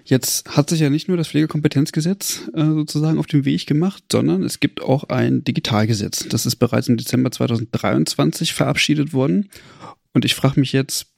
[0.04, 4.42] Jetzt hat sich ja nicht nur das Pflegekompetenzgesetz äh, sozusagen auf den Weg gemacht, sondern
[4.42, 6.26] es gibt auch ein Digitalgesetz.
[6.28, 9.50] Das ist bereits im Dezember 2023 verabschiedet worden.
[10.14, 11.13] Und ich frage mich jetzt,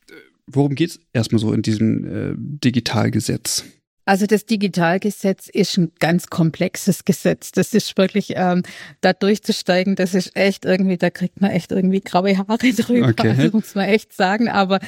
[0.47, 3.65] worum geht es erstmal so in diesem äh, Digitalgesetz?
[4.09, 7.51] Also das Digitalgesetz ist ein ganz komplexes Gesetz.
[7.51, 8.63] Das ist wirklich, ähm,
[9.01, 13.31] da durchzusteigen, das ist echt irgendwie, da kriegt man echt irgendwie graue Haare drüber, okay.
[13.31, 14.49] also muss man echt sagen.
[14.49, 14.79] Aber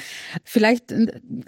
[0.44, 0.94] vielleicht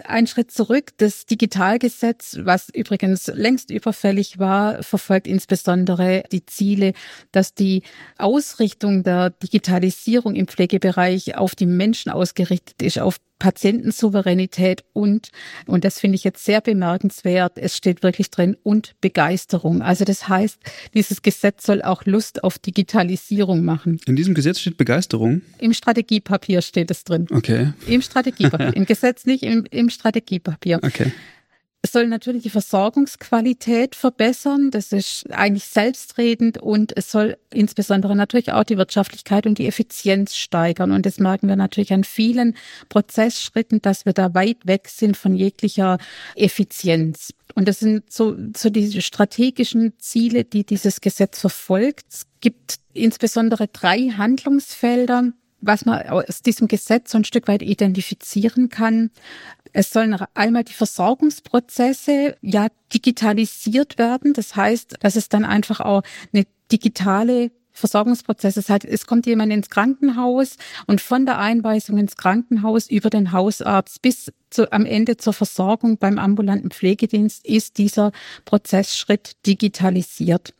[0.03, 0.89] ein Schritt zurück.
[0.97, 6.91] Das Digitalgesetz, was übrigens längst überfällig war, verfolgt insbesondere die Ziele,
[7.31, 7.83] dass die
[8.17, 15.29] Ausrichtung der Digitalisierung im Pflegebereich auf die Menschen ausgerichtet ist, auf Patientensouveränität und,
[15.65, 19.81] und das finde ich jetzt sehr bemerkenswert, es steht wirklich drin, und Begeisterung.
[19.81, 20.59] Also das heißt,
[20.93, 23.99] dieses Gesetz soll auch Lust auf Digitalisierung machen.
[24.05, 25.41] In diesem Gesetz steht Begeisterung?
[25.57, 27.25] Im Strategiepapier steht es drin.
[27.31, 27.73] Okay.
[27.87, 28.73] Im Strategiepapier.
[28.75, 30.79] Im Gesetz nicht, im, im Strategiepapier.
[30.83, 31.11] Okay.
[31.83, 34.69] Es soll natürlich die Versorgungsqualität verbessern.
[34.69, 40.35] Das ist eigentlich selbstredend und es soll insbesondere natürlich auch die Wirtschaftlichkeit und die Effizienz
[40.35, 40.91] steigern.
[40.91, 42.55] Und das merken wir natürlich an vielen
[42.89, 45.97] Prozessschritten, dass wir da weit weg sind von jeglicher
[46.35, 47.33] Effizienz.
[47.55, 52.05] Und das sind so, so diese strategischen Ziele, die dieses Gesetz verfolgt.
[52.09, 58.69] Es gibt insbesondere drei Handlungsfelder, was man aus diesem Gesetz so ein Stück weit identifizieren
[58.69, 59.11] kann.
[59.73, 64.33] Es sollen einmal die Versorgungsprozesse ja digitalisiert werden.
[64.33, 66.03] Das heißt, dass es dann einfach auch
[66.33, 68.55] eine digitale Versorgungsprozess.
[68.55, 70.57] Das heißt, es kommt jemand ins Krankenhaus
[70.87, 75.97] und von der Einweisung ins Krankenhaus über den Hausarzt bis zu, am Ende zur Versorgung
[75.97, 78.11] beim ambulanten Pflegedienst ist dieser
[78.45, 80.53] Prozessschritt digitalisiert.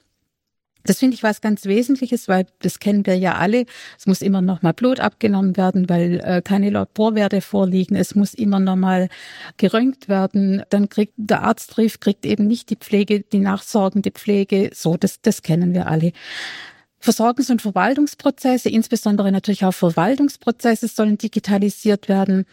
[0.84, 3.66] Das finde ich was ganz Wesentliches, weil das kennen wir ja alle.
[3.98, 7.96] Es muss immer noch mal Blut abgenommen werden, weil äh, keine Laborwerte vorliegen.
[7.96, 9.10] Es muss immer noch mal
[9.58, 10.64] geröntgt werden.
[10.70, 14.72] Dann kriegt der Arztbrief kriegt eben nicht die Pflege, die nachsorgende Pflege.
[14.74, 16.12] So, das, das kennen wir alle.
[17.02, 22.46] Versorgungs- und Verwaltungsprozesse, insbesondere natürlich auch Verwaltungsprozesse sollen digitalisiert werden.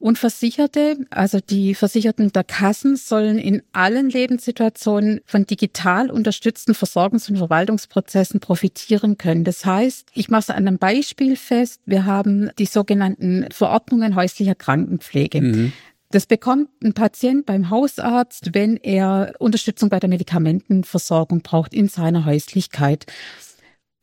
[0.00, 7.30] Und Versicherte, also die Versicherten der Kassen, sollen in allen Lebenssituationen von digital unterstützten Versorgungs-
[7.30, 9.44] und Verwaltungsprozessen profitieren können.
[9.44, 11.80] Das heißt, ich mache es an einem Beispiel fest.
[11.86, 15.40] Wir haben die sogenannten Verordnungen häuslicher Krankenpflege.
[15.40, 15.72] Mhm.
[16.10, 22.24] Das bekommt ein Patient beim Hausarzt, wenn er Unterstützung bei der Medikamentenversorgung braucht in seiner
[22.24, 23.06] Häuslichkeit.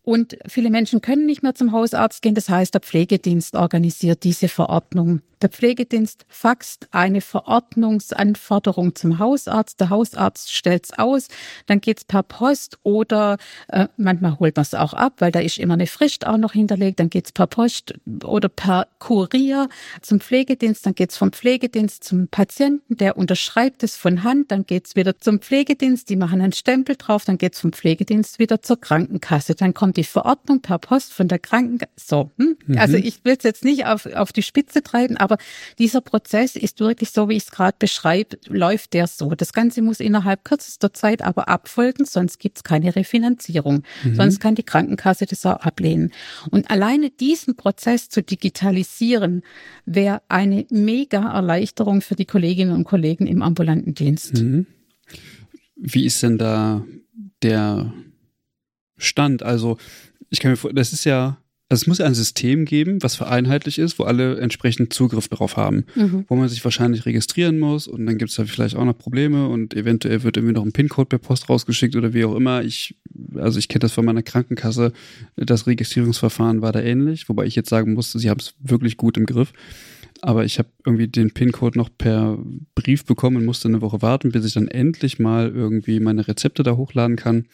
[0.04, 2.34] Und viele Menschen können nicht mehr zum Hausarzt gehen.
[2.34, 5.22] Das heißt, der Pflegedienst organisiert diese Verordnung.
[5.42, 9.80] Der Pflegedienst faxt eine Verordnungsanforderung zum Hausarzt.
[9.80, 11.30] Der Hausarzt stellt's aus.
[11.66, 13.38] Dann geht's per Post oder
[13.70, 16.54] äh, manchmal holt man es auch ab, weil da ist immer eine Frist auch noch
[16.54, 17.00] hinterlegt.
[17.00, 19.68] Dann geht's per Post oder per Kurier
[20.02, 20.86] zum Pflegedienst.
[20.86, 22.98] Dann geht's vom Pflegedienst zum Patienten.
[22.98, 24.52] Der unterschreibt es von Hand.
[24.52, 26.10] Dann geht's wieder zum Pflegedienst.
[26.10, 27.26] Die machen einen Stempel drauf.
[27.26, 29.56] Dann geht's vom Pflegedienst wieder zur Krankenkasse.
[29.56, 31.92] Dann kommt die Verordnung per Post von der Krankenkasse.
[31.96, 32.58] So, hm?
[32.68, 32.78] mhm.
[32.78, 35.42] also ich will es jetzt nicht auf, auf die Spitze treiben, aber aber
[35.80, 39.32] dieser Prozess ist wirklich so, wie ich es gerade beschreibe, läuft der so.
[39.32, 43.84] Das Ganze muss innerhalb kürzester Zeit aber abfolgen, sonst gibt es keine Refinanzierung.
[44.04, 44.16] Mhm.
[44.16, 46.12] Sonst kann die Krankenkasse das auch ablehnen.
[46.50, 49.44] Und alleine diesen Prozess zu digitalisieren,
[49.86, 54.42] wäre eine mega Erleichterung für die Kolleginnen und Kollegen im ambulanten Dienst.
[54.42, 54.68] Mhm.
[55.76, 56.86] Wie ist denn da
[57.42, 57.94] der
[59.02, 59.44] Stand?
[59.44, 59.78] Also
[60.30, 61.38] ich kann mir vor, das ist ja
[61.72, 65.56] also es muss ja ein System geben, was vereinheitlich ist, wo alle entsprechend Zugriff darauf
[65.56, 66.26] haben, mhm.
[66.28, 69.48] wo man sich wahrscheinlich registrieren muss und dann gibt es da vielleicht auch noch Probleme
[69.48, 72.62] und eventuell wird irgendwie noch ein PIN-Code per Post rausgeschickt oder wie auch immer.
[72.62, 72.98] Ich,
[73.36, 74.92] also ich kenne das von meiner Krankenkasse,
[75.38, 79.16] das Registrierungsverfahren war da ähnlich, wobei ich jetzt sagen musste, sie haben es wirklich gut
[79.16, 79.54] im Griff.
[80.24, 82.38] Aber ich habe irgendwie den PIN-Code noch per
[82.76, 86.64] Brief bekommen und musste eine Woche warten, bis ich dann endlich mal irgendwie meine Rezepte
[86.64, 87.46] da hochladen kann.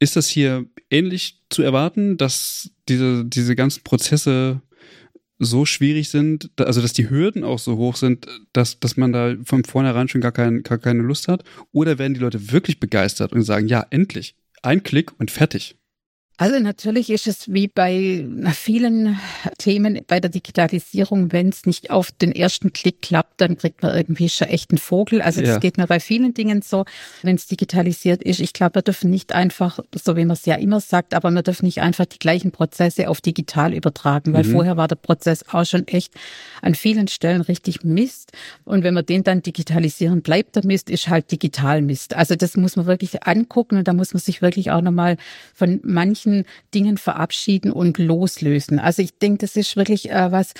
[0.00, 4.62] Ist das hier ähnlich zu erwarten, dass diese, diese ganzen Prozesse
[5.38, 9.36] so schwierig sind, also dass die Hürden auch so hoch sind, dass, dass man da
[9.44, 11.44] von vornherein schon gar, kein, gar keine Lust hat?
[11.72, 15.77] Oder werden die Leute wirklich begeistert und sagen, ja, endlich, ein Klick und fertig?
[16.40, 18.24] Also natürlich ist es wie bei
[18.54, 19.18] vielen
[19.58, 23.96] Themen bei der Digitalisierung, wenn es nicht auf den ersten Klick klappt, dann kriegt man
[23.96, 25.20] irgendwie schon echt einen Vogel.
[25.20, 25.58] Also das ja.
[25.58, 26.84] geht mir bei vielen Dingen so,
[27.22, 28.38] wenn es digitalisiert ist.
[28.38, 31.42] Ich glaube, wir dürfen nicht einfach, so wie man es ja immer sagt, aber wir
[31.42, 34.52] dürfen nicht einfach die gleichen Prozesse auf digital übertragen, weil mhm.
[34.52, 36.14] vorher war der Prozess auch schon echt
[36.62, 38.30] an vielen Stellen richtig Mist.
[38.64, 42.14] Und wenn wir den dann digitalisieren, bleibt der Mist, ist halt digital Mist.
[42.14, 45.16] Also das muss man wirklich angucken und da muss man sich wirklich auch nochmal
[45.52, 48.78] von manchen manchen Dingen verabschieden und loslösen.
[48.78, 50.52] Also ich denke, das ist wirklich äh, was,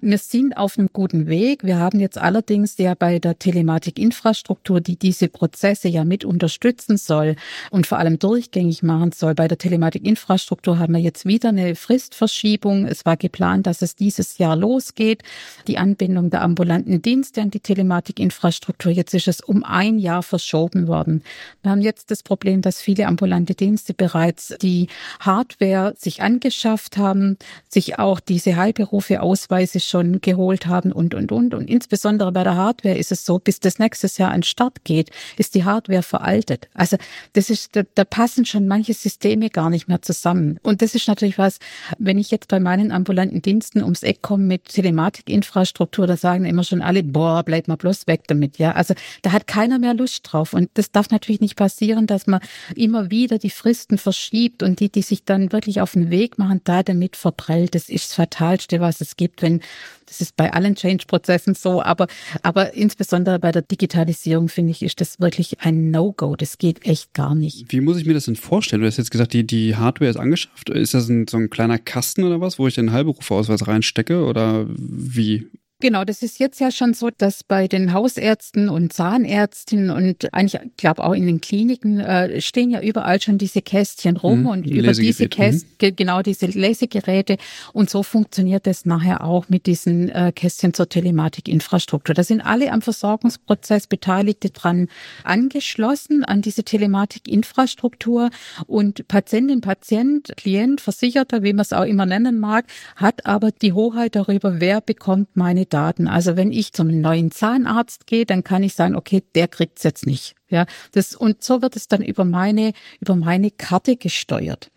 [0.00, 1.64] wir sind auf einem guten Weg.
[1.64, 7.36] Wir haben jetzt allerdings ja bei der Telematikinfrastruktur, die diese Prozesse ja mit unterstützen soll
[7.70, 9.34] und vor allem durchgängig machen soll.
[9.34, 12.86] Bei der Telematikinfrastruktur haben wir jetzt wieder eine Fristverschiebung.
[12.86, 15.22] Es war geplant, dass es dieses Jahr losgeht.
[15.66, 18.92] Die Anbindung der ambulanten Dienste an die Telematikinfrastruktur.
[18.92, 21.22] Jetzt ist es um ein Jahr verschoben worden.
[21.62, 24.88] Wir haben jetzt das Problem, dass viele ambulante Dienste bereits die
[25.20, 27.38] Hardware sich angeschafft haben,
[27.68, 31.54] sich auch diese Heilberufe-Ausweise schon geholt haben und, und, und.
[31.54, 35.10] Und insbesondere bei der Hardware ist es so, bis das nächstes Jahr an Start geht,
[35.36, 36.68] ist die Hardware veraltet.
[36.74, 36.96] Also
[37.32, 40.58] das ist, da, da passen schon manche Systeme gar nicht mehr zusammen.
[40.62, 41.58] Und das ist natürlich was,
[41.98, 46.64] wenn ich jetzt bei meinen ambulanten Diensten ums Eck komme mit Telematikinfrastruktur, da sagen immer
[46.64, 48.58] schon alle, boah, bleib mal bloß weg damit.
[48.58, 50.52] Ja, also da hat keiner mehr Lust drauf.
[50.52, 52.40] Und das darf natürlich nicht passieren, dass man
[52.74, 56.60] immer wieder die Fristen verschiebt und die, die sich dann wirklich auf den Weg machen,
[56.64, 57.76] da damit verprellt.
[57.76, 59.60] Das ist das Fatalste, was es gibt, wenn
[60.06, 62.08] das ist bei allen Change-Prozessen so, aber,
[62.42, 66.34] aber insbesondere bei der Digitalisierung finde ich, ist das wirklich ein No-Go.
[66.34, 67.66] Das geht echt gar nicht.
[67.70, 68.82] Wie muss ich mir das denn vorstellen?
[68.82, 70.70] Du hast jetzt gesagt, die, die Hardware ist angeschafft.
[70.70, 74.66] Ist das ein, so ein kleiner Kasten oder was, wo ich den Heilberufsausweis reinstecke oder
[74.68, 75.46] wie?
[75.80, 80.60] Genau, das ist jetzt ja schon so, dass bei den Hausärzten und Zahnärztinnen und eigentlich,
[80.60, 84.46] ich glaube auch in den Kliniken äh, stehen ja überall schon diese Kästchen rum mhm,
[84.46, 87.36] und über diese Kästchen, genau diese Lesegeräte.
[87.72, 92.12] Und so funktioniert es nachher auch mit diesen äh, Kästchen zur Telematikinfrastruktur.
[92.12, 94.88] Da sind alle am Versorgungsprozess Beteiligte dran
[95.22, 98.30] angeschlossen an diese Telematikinfrastruktur.
[98.66, 102.64] Und Patientin, Patient, Klient, Versicherter, wie man es auch immer nennen mag,
[102.96, 106.08] hat aber die Hoheit darüber, wer bekommt meine Daten.
[106.08, 110.06] Also wenn ich zum neuen Zahnarzt gehe, dann kann ich sagen, okay, der kriegt's jetzt
[110.06, 110.34] nicht.
[110.48, 114.70] Ja, das, und so wird es dann über meine, über meine Karte gesteuert.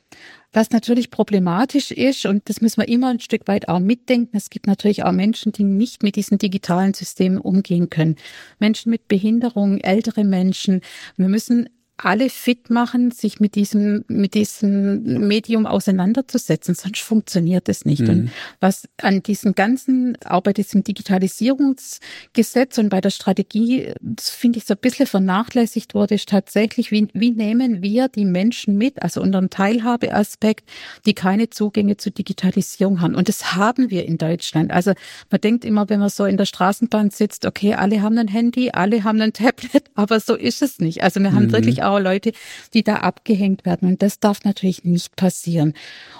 [0.53, 4.49] Was natürlich problematisch ist, und das müssen wir immer ein Stück weit auch mitdenken, es
[4.49, 8.17] gibt natürlich auch Menschen, die nicht mit diesen digitalen Systemen umgehen können.
[8.59, 10.81] Menschen mit Behinderung, ältere Menschen.
[11.15, 11.69] Wir müssen
[12.03, 18.01] alle fit machen, sich mit diesem, mit diesem Medium auseinanderzusetzen, sonst funktioniert es nicht.
[18.01, 18.09] Mhm.
[18.09, 24.65] Und was an diesen ganzen, auch bei diesem Digitalisierungsgesetz und bei der Strategie, finde ich
[24.65, 29.21] so ein bisschen vernachlässigt wurde, ist tatsächlich, wie, wie nehmen wir die Menschen mit, also
[29.21, 30.67] unter dem Teilhabeaspekt,
[31.05, 33.13] die keine Zugänge zur Digitalisierung haben.
[33.13, 34.71] Und das haben wir in Deutschland.
[34.71, 34.93] Also
[35.29, 38.71] man denkt immer, wenn man so in der Straßenbahn sitzt, okay, alle haben ein Handy,
[38.71, 41.03] alle haben ein Tablet, aber so ist es nicht.
[41.03, 41.51] Also wir haben mhm.
[41.51, 42.31] wirklich auch auch Leute,
[42.73, 43.87] die da abgehängt werden.
[43.87, 45.73] Und das darf natürlich nicht passieren.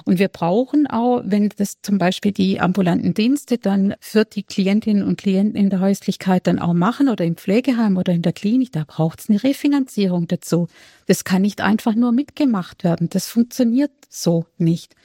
[0.05, 5.03] Und wir brauchen auch, wenn das zum Beispiel die ambulanten Dienste dann für die Klientinnen
[5.03, 8.71] und Klienten in der Häuslichkeit dann auch machen oder im Pflegeheim oder in der Klinik,
[8.71, 10.67] da braucht es eine Refinanzierung dazu.
[11.07, 13.09] Das kann nicht einfach nur mitgemacht werden.
[13.09, 14.95] Das funktioniert so nicht.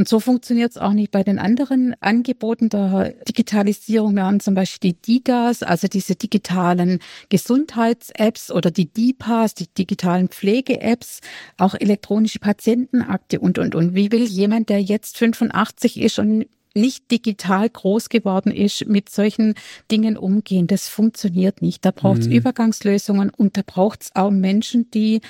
[0.00, 4.14] Und so funktioniert es auch nicht bei den anderen Angeboten der Digitalisierung.
[4.14, 10.28] Wir haben zum Beispiel die DIGAs, also diese digitalen Gesundheits-Apps oder die DIPAs, die digitalen
[10.28, 11.20] Pflege-Apps,
[11.58, 13.94] auch elektronische Patientenakte und, und, und.
[13.94, 19.52] Wie will jemand, der jetzt 85 ist und nicht digital groß geworden ist, mit solchen
[19.90, 20.66] Dingen umgehen.
[20.66, 21.84] Das funktioniert nicht.
[21.84, 22.36] Da braucht es mhm.
[22.36, 25.20] Übergangslösungen und da braucht es auch Menschen, die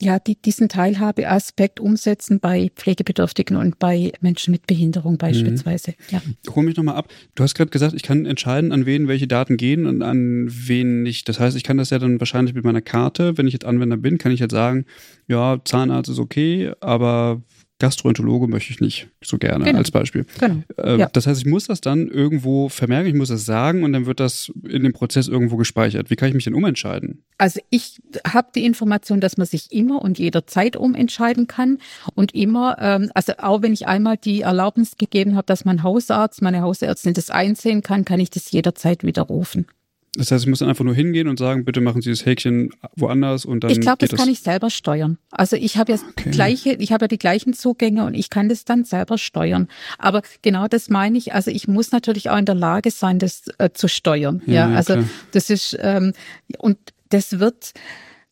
[0.00, 5.92] ja, die diesen Teilhabeaspekt umsetzen bei Pflegebedürftigen und bei Menschen mit Behinderung beispielsweise.
[5.92, 6.04] Mhm.
[6.10, 6.22] Ja.
[6.54, 7.12] Hol mich nochmal ab.
[7.34, 11.02] Du hast gerade gesagt, ich kann entscheiden, an wen welche Daten gehen und an wen
[11.02, 11.28] nicht.
[11.28, 13.98] Das heißt, ich kann das ja dann wahrscheinlich mit meiner Karte, wenn ich jetzt Anwender
[13.98, 14.86] bin, kann ich jetzt sagen,
[15.28, 17.42] ja, Zahnarzt ist okay, aber
[17.80, 19.78] Gastroenterologe möchte ich nicht so gerne genau.
[19.78, 20.24] als Beispiel.
[20.38, 20.62] Genau.
[20.76, 21.08] Äh, ja.
[21.12, 24.20] Das heißt, ich muss das dann irgendwo vermerken, ich muss das sagen und dann wird
[24.20, 26.10] das in dem Prozess irgendwo gespeichert.
[26.10, 27.24] Wie kann ich mich denn umentscheiden?
[27.38, 31.78] Also ich habe die Information, dass man sich immer und jederzeit umentscheiden kann
[32.14, 36.42] und immer, ähm, also auch wenn ich einmal die Erlaubnis gegeben habe, dass mein Hausarzt,
[36.42, 39.66] meine Hausärztin das einsehen kann, kann ich das jederzeit widerrufen.
[40.14, 42.70] Das heißt, ich muss dann einfach nur hingehen und sagen, bitte machen Sie das Häkchen
[42.96, 43.70] woanders und dann.
[43.70, 45.18] Ich glaube, das, das, kann ich selber steuern.
[45.30, 46.30] Also ich habe ja okay.
[46.30, 49.68] gleiche, ich habe ja die gleichen Zugänge und ich kann das dann selber steuern.
[49.98, 51.32] Aber genau das meine ich.
[51.32, 54.42] Also ich muss natürlich auch in der Lage sein, das äh, zu steuern.
[54.46, 55.04] Ja, ja also klar.
[55.30, 56.12] das ist ähm,
[56.58, 56.78] und
[57.10, 57.72] das wird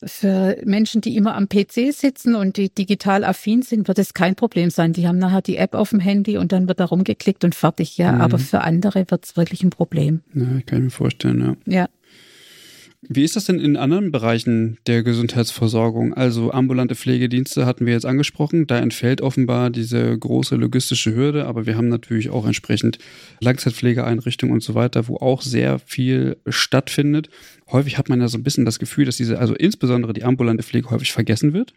[0.03, 4.35] für Menschen, die immer am PC sitzen und die digital affin sind, wird es kein
[4.35, 4.93] Problem sein.
[4.93, 7.97] Die haben nachher die App auf dem Handy und dann wird da rumgeklickt und fertig,
[7.97, 8.13] ja.
[8.13, 8.21] Mhm.
[8.21, 10.21] Aber für andere wird es wirklich ein Problem.
[10.33, 11.81] Ja, ich kann mir vorstellen, ja.
[11.81, 11.89] Ja.
[13.01, 16.13] Wie ist das denn in anderen Bereichen der Gesundheitsversorgung?
[16.13, 18.67] Also ambulante Pflegedienste hatten wir jetzt angesprochen.
[18.67, 22.99] Da entfällt offenbar diese große logistische Hürde, aber wir haben natürlich auch entsprechend
[23.39, 27.29] Langzeitpflegeeinrichtungen und so weiter, wo auch sehr viel stattfindet.
[27.71, 30.63] Häufig hat man ja so ein bisschen das Gefühl, dass diese, also insbesondere die ambulante
[30.63, 31.73] Pflege häufig vergessen wird,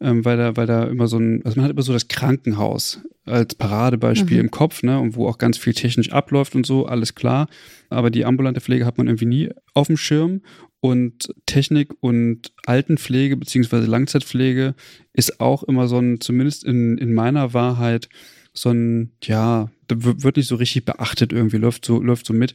[0.00, 3.02] ähm, weil da, weil da immer so ein, also man hat immer so das Krankenhaus
[3.24, 4.44] als Paradebeispiel mhm.
[4.46, 7.46] im Kopf, ne, und wo auch ganz viel technisch abläuft und so, alles klar
[7.90, 10.42] aber die ambulante Pflege hat man irgendwie nie auf dem Schirm.
[10.80, 14.74] Und Technik und Altenpflege beziehungsweise Langzeitpflege
[15.12, 18.08] ist auch immer so ein, zumindest in, in meiner Wahrheit,
[18.52, 22.54] so ein, ja, wird nicht so richtig beachtet irgendwie, läuft so, läuft so mit.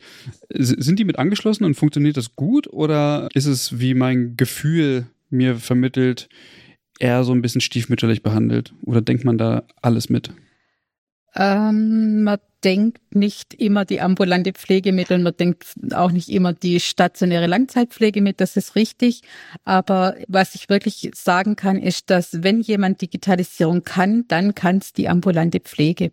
[0.50, 5.56] Sind die mit angeschlossen und funktioniert das gut oder ist es, wie mein Gefühl mir
[5.56, 6.30] vermittelt,
[7.00, 8.74] eher so ein bisschen stiefmütterlich behandelt?
[8.86, 10.32] Oder denkt man da alles mit?
[11.36, 12.24] Ähm,
[12.64, 17.48] denkt nicht immer die ambulante Pflege mit und man denkt auch nicht immer die stationäre
[17.48, 19.22] Langzeitpflege mit, das ist richtig.
[19.66, 24.94] Aber was ich wirklich sagen kann, ist, dass wenn jemand Digitalisierung kann, dann kann es
[24.94, 26.12] die ambulante Pflege.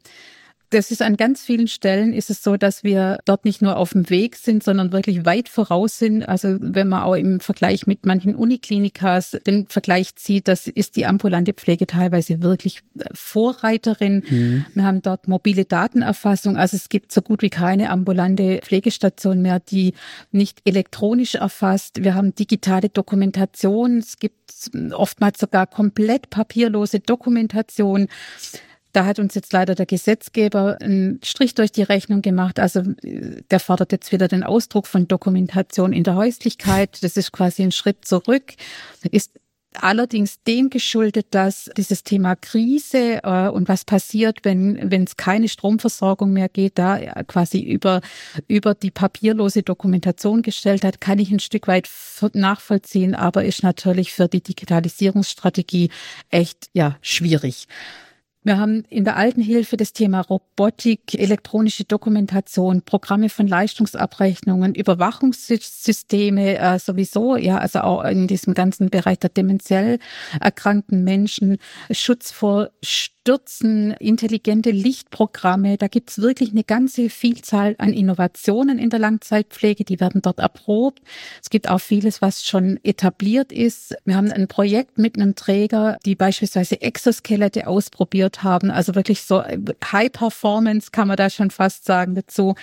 [0.70, 3.92] Das ist an ganz vielen Stellen ist es so, dass wir dort nicht nur auf
[3.92, 6.28] dem Weg sind, sondern wirklich weit voraus sind.
[6.28, 11.06] Also wenn man auch im Vergleich mit manchen Uniklinikas den Vergleich zieht, das ist die
[11.06, 12.80] ambulante Pflege teilweise wirklich
[13.14, 14.22] Vorreiterin.
[14.28, 14.66] Mhm.
[14.74, 16.58] Wir haben dort mobile Datenerfassung.
[16.58, 19.94] Also es gibt so gut wie keine ambulante Pflegestation mehr, die
[20.32, 22.04] nicht elektronisch erfasst.
[22.04, 23.98] Wir haben digitale Dokumentation.
[23.98, 24.36] Es gibt
[24.92, 28.08] oftmals sogar komplett papierlose Dokumentation.
[28.92, 32.58] Da hat uns jetzt leider der Gesetzgeber einen Strich durch die Rechnung gemacht.
[32.58, 37.02] Also der fordert jetzt wieder den Ausdruck von Dokumentation in der Häuslichkeit.
[37.02, 38.54] Das ist quasi ein Schritt zurück.
[39.10, 39.32] Ist
[39.74, 45.48] allerdings dem geschuldet, dass dieses Thema Krise äh, und was passiert, wenn wenn es keine
[45.48, 48.00] Stromversorgung mehr geht, da quasi über
[48.46, 51.88] über die papierlose Dokumentation gestellt hat, kann ich ein Stück weit
[52.32, 55.90] nachvollziehen, aber ist natürlich für die Digitalisierungsstrategie
[56.30, 57.68] echt ja schwierig.
[58.44, 66.78] Wir haben in der Altenhilfe das Thema Robotik, elektronische Dokumentation, Programme von Leistungsabrechnungen, Überwachungssysteme äh,
[66.78, 69.98] sowieso, ja, also auch in diesem ganzen Bereich der demenziell
[70.40, 71.58] erkrankten Menschen,
[71.90, 72.70] Schutz vor
[73.28, 75.76] Stürzen, intelligente Lichtprogramme.
[75.76, 81.02] Da gibt's wirklich eine ganze Vielzahl an Innovationen in der Langzeitpflege, die werden dort erprobt.
[81.42, 83.94] Es gibt auch vieles, was schon etabliert ist.
[84.06, 89.42] Wir haben ein Projekt mit einem Träger, die beispielsweise Exoskelette ausprobiert haben, also wirklich so
[89.42, 92.54] High Performance kann man da schon fast sagen dazu.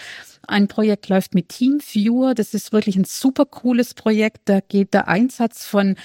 [0.47, 2.35] Ein Projekt läuft mit TeamViewer.
[2.35, 4.41] Das ist wirklich ein super cooles Projekt.
[4.45, 5.95] Da geht der Einsatz von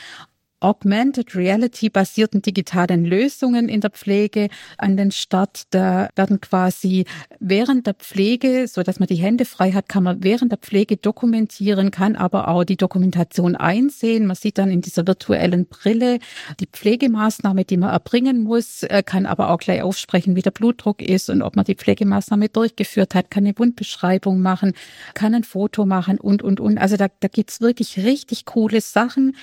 [0.61, 5.63] Augmented Reality basierten digitalen Lösungen in der Pflege an den Start.
[5.71, 7.07] Da werden quasi
[7.39, 10.99] während der Pflege, so dass man die Hände frei hat, kann man während der Pflege
[10.99, 14.27] dokumentieren, kann aber auch die Dokumentation einsehen.
[14.27, 16.19] Man sieht dann in dieser virtuellen Brille
[16.61, 21.01] die Pflegemaßnahme, die man erbringen muss, äh, kann aber auch gleich aufsprechen, wie der Blutdruck
[21.01, 24.75] ist und ob man die Pflegemaßnahme durchgeführt hat, kann eine Wundbeschreibung machen,
[25.15, 26.77] kann ein Foto machen und, und, und.
[26.77, 29.37] Also da, da gibt's wirklich richtig coole Sachen.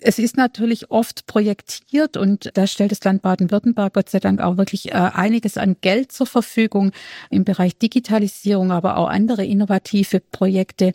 [0.00, 4.56] Es ist natürlich oft projektiert und da stellt das Land Baden-Württemberg Gott sei Dank auch
[4.56, 6.92] wirklich äh, einiges an Geld zur Verfügung
[7.30, 10.92] im Bereich Digitalisierung, aber auch andere innovative Projekte.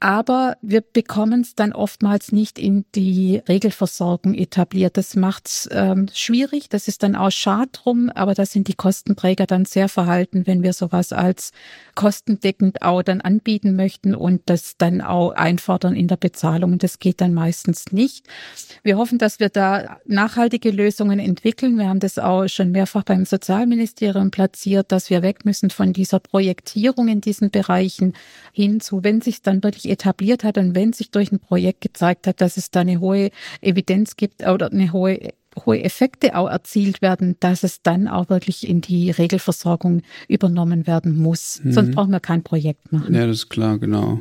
[0.00, 4.96] Aber wir bekommen es dann oftmals nicht in die Regelversorgung etabliert.
[4.96, 6.68] Das macht es ähm, schwierig.
[6.68, 10.62] Das ist dann auch schad drum, aber da sind die Kostenträger dann sehr verhalten, wenn
[10.62, 11.50] wir sowas als
[11.96, 16.78] kostendeckend auch dann anbieten möchten und das dann auch einfordern in der Bezahlung.
[16.78, 18.24] Das geht dann meistens nicht.
[18.84, 21.76] Wir hoffen, dass wir da nachhaltige Lösungen entwickeln.
[21.76, 26.20] Wir haben das auch schon mehrfach beim Sozialministerium platziert, dass wir weg müssen von dieser
[26.20, 28.12] Projektierung in diesen Bereichen
[28.52, 32.26] hin zu, wenn sich dann wirklich etabliert hat und wenn sich durch ein Projekt gezeigt
[32.26, 33.30] hat, dass es da eine hohe
[33.60, 35.30] Evidenz gibt oder eine hohe
[35.66, 41.16] hohe Effekte auch erzielt werden, dass es dann auch wirklich in die Regelversorgung übernommen werden
[41.16, 41.60] muss.
[41.62, 41.72] Mhm.
[41.72, 43.14] Sonst brauchen wir kein Projekt machen.
[43.14, 44.20] Ja, das ist klar, genau.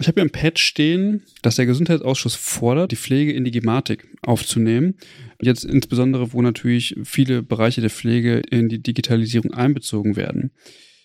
[0.00, 4.08] Ich habe ja im Patch stehen, dass der Gesundheitsausschuss fordert, die Pflege in die Gematik
[4.22, 4.94] aufzunehmen.
[5.40, 10.50] Jetzt insbesondere, wo natürlich viele Bereiche der Pflege in die Digitalisierung einbezogen werden.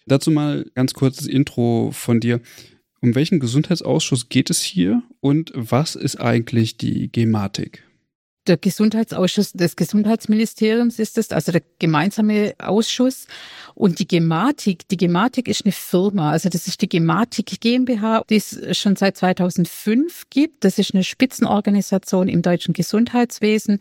[0.08, 2.42] Dazu mal ganz kurzes Intro von dir.
[3.02, 7.87] Um welchen Gesundheitsausschuss geht es hier und was ist eigentlich die Gematik?
[8.48, 13.28] Der Gesundheitsausschuss des Gesundheitsministeriums ist es, also der gemeinsame Ausschuss.
[13.76, 18.38] Und die Gematik, die Gematik ist eine Firma, also das ist die Gematik GmbH, die
[18.38, 20.64] es schon seit 2005 gibt.
[20.64, 23.80] Das ist eine Spitzenorganisation im deutschen Gesundheitswesen.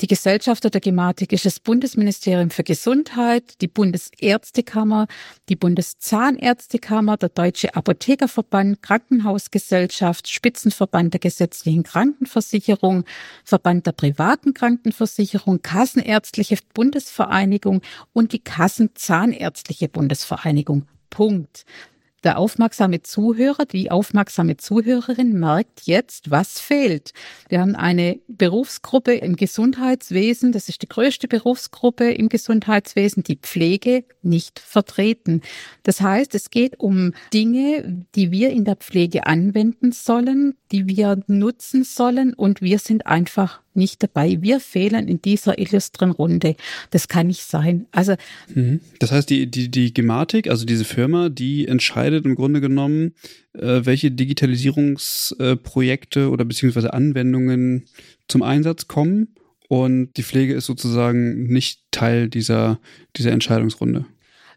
[0.00, 5.06] Die Gesellschafter der Gematik ist das Bundesministerium für Gesundheit, die Bundesärztekammer,
[5.48, 13.04] die Bundeszahnärztekammer, der Deutsche Apothekerverband, Krankenhausgesellschaft, Spitzenverband der gesetzlichen Krankenversicherung,
[13.44, 17.82] Verband der privaten Krankenversicherung, Kassenärztliche Bundesvereinigung
[18.14, 20.86] und die Kassenzahnärztliche Bundesvereinigung.
[21.10, 21.66] Punkt.
[22.24, 27.12] Der aufmerksame Zuhörer, die aufmerksame Zuhörerin merkt jetzt, was fehlt.
[27.48, 34.04] Wir haben eine Berufsgruppe im Gesundheitswesen, das ist die größte Berufsgruppe im Gesundheitswesen, die Pflege
[34.22, 35.42] nicht vertreten.
[35.84, 41.20] Das heißt, es geht um Dinge, die wir in der Pflege anwenden sollen, die wir
[41.28, 44.38] nutzen sollen und wir sind einfach nicht dabei.
[44.40, 46.56] Wir fehlen in dieser illustren Runde.
[46.90, 47.86] Das kann nicht sein.
[47.92, 48.16] Also
[48.54, 48.80] mhm.
[48.98, 53.14] das heißt, die die die Gematik, also diese Firma, die entscheidet im Grunde genommen,
[53.54, 57.84] äh, welche Digitalisierungsprojekte äh, oder beziehungsweise Anwendungen
[58.26, 59.28] zum Einsatz kommen.
[59.68, 62.80] Und die Pflege ist sozusagen nicht Teil dieser
[63.16, 64.06] dieser Entscheidungsrunde.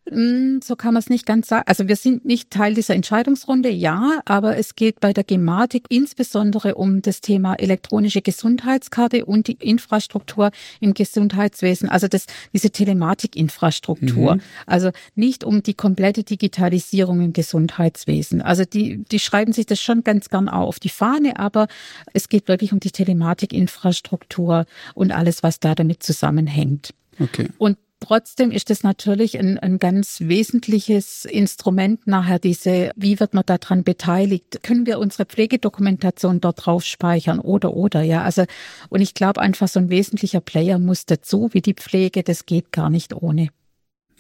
[0.10, 1.64] Hm, so kann man es nicht ganz sagen.
[1.68, 6.74] Also wir sind nicht Teil dieser Entscheidungsrunde, ja, aber es geht bei der Gematik insbesondere
[6.76, 10.50] um das Thema elektronische Gesundheitskarte und die Infrastruktur
[10.80, 14.36] im Gesundheitswesen, also das, diese Telematikinfrastruktur.
[14.36, 14.42] Mhm.
[14.66, 18.42] Also nicht um die komplette Digitalisierung im Gesundheitswesen.
[18.42, 21.68] Also die, die schreiben sich das schon ganz gern auf die Fahne, aber
[22.12, 26.96] es geht wirklich um die Telematikinfrastruktur und alles, was da damit zusammenhängt.
[27.20, 27.50] Okay.
[27.60, 33.46] Und Trotzdem ist es natürlich ein, ein ganz wesentliches Instrument nachher diese, wie wird man
[33.46, 34.64] daran beteiligt?
[34.64, 38.24] Können wir unsere Pflegedokumentation dort drauf speichern oder oder ja?
[38.24, 38.46] Also
[38.90, 42.72] und ich glaube einfach so ein wesentlicher Player muss dazu, wie die Pflege, das geht
[42.72, 43.50] gar nicht ohne.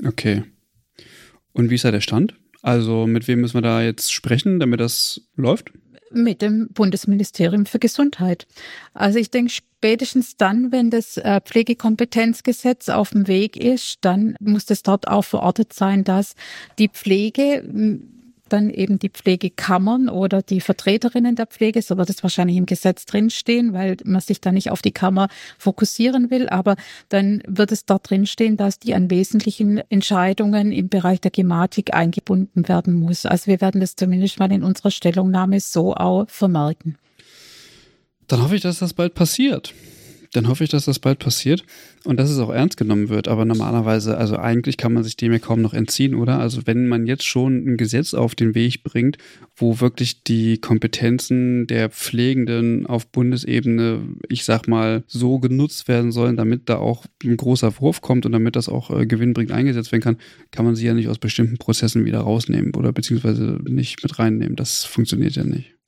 [0.05, 0.43] Okay.
[1.51, 2.35] Und wie ist da der Stand?
[2.61, 5.71] Also mit wem müssen wir da jetzt sprechen, damit das läuft?
[6.13, 8.47] Mit dem Bundesministerium für Gesundheit.
[8.93, 14.65] Also ich denke, spätestens dann, wenn das äh, Pflegekompetenzgesetz auf dem Weg ist, dann muss
[14.65, 16.35] das dort auch verortet sein, dass
[16.77, 17.63] die Pflege
[18.51, 23.05] dann eben die Pflegekammern oder die Vertreterinnen der Pflege, so wird es wahrscheinlich im Gesetz
[23.05, 25.27] drinstehen, weil man sich da nicht auf die Kammer
[25.57, 26.75] fokussieren will, aber
[27.09, 32.67] dann wird es dort drinstehen, dass die an wesentlichen Entscheidungen im Bereich der Gematik eingebunden
[32.67, 33.25] werden muss.
[33.25, 36.97] Also wir werden das zumindest mal in unserer Stellungnahme so auch vermerken.
[38.27, 39.73] Dann hoffe ich, dass das bald passiert
[40.33, 41.63] dann hoffe ich, dass das bald passiert
[42.05, 43.27] und dass es auch ernst genommen wird.
[43.27, 46.39] Aber normalerweise, also eigentlich kann man sich dem ja kaum noch entziehen, oder?
[46.39, 49.17] Also wenn man jetzt schon ein Gesetz auf den Weg bringt,
[49.55, 56.37] wo wirklich die Kompetenzen der Pflegenden auf Bundesebene, ich sag mal, so genutzt werden sollen,
[56.37, 60.01] damit da auch ein großer Wurf kommt und damit das auch äh, gewinnbringend eingesetzt werden
[60.01, 60.17] kann,
[60.51, 64.55] kann man sie ja nicht aus bestimmten Prozessen wieder rausnehmen oder beziehungsweise nicht mit reinnehmen.
[64.55, 65.80] Das funktioniert ja nicht.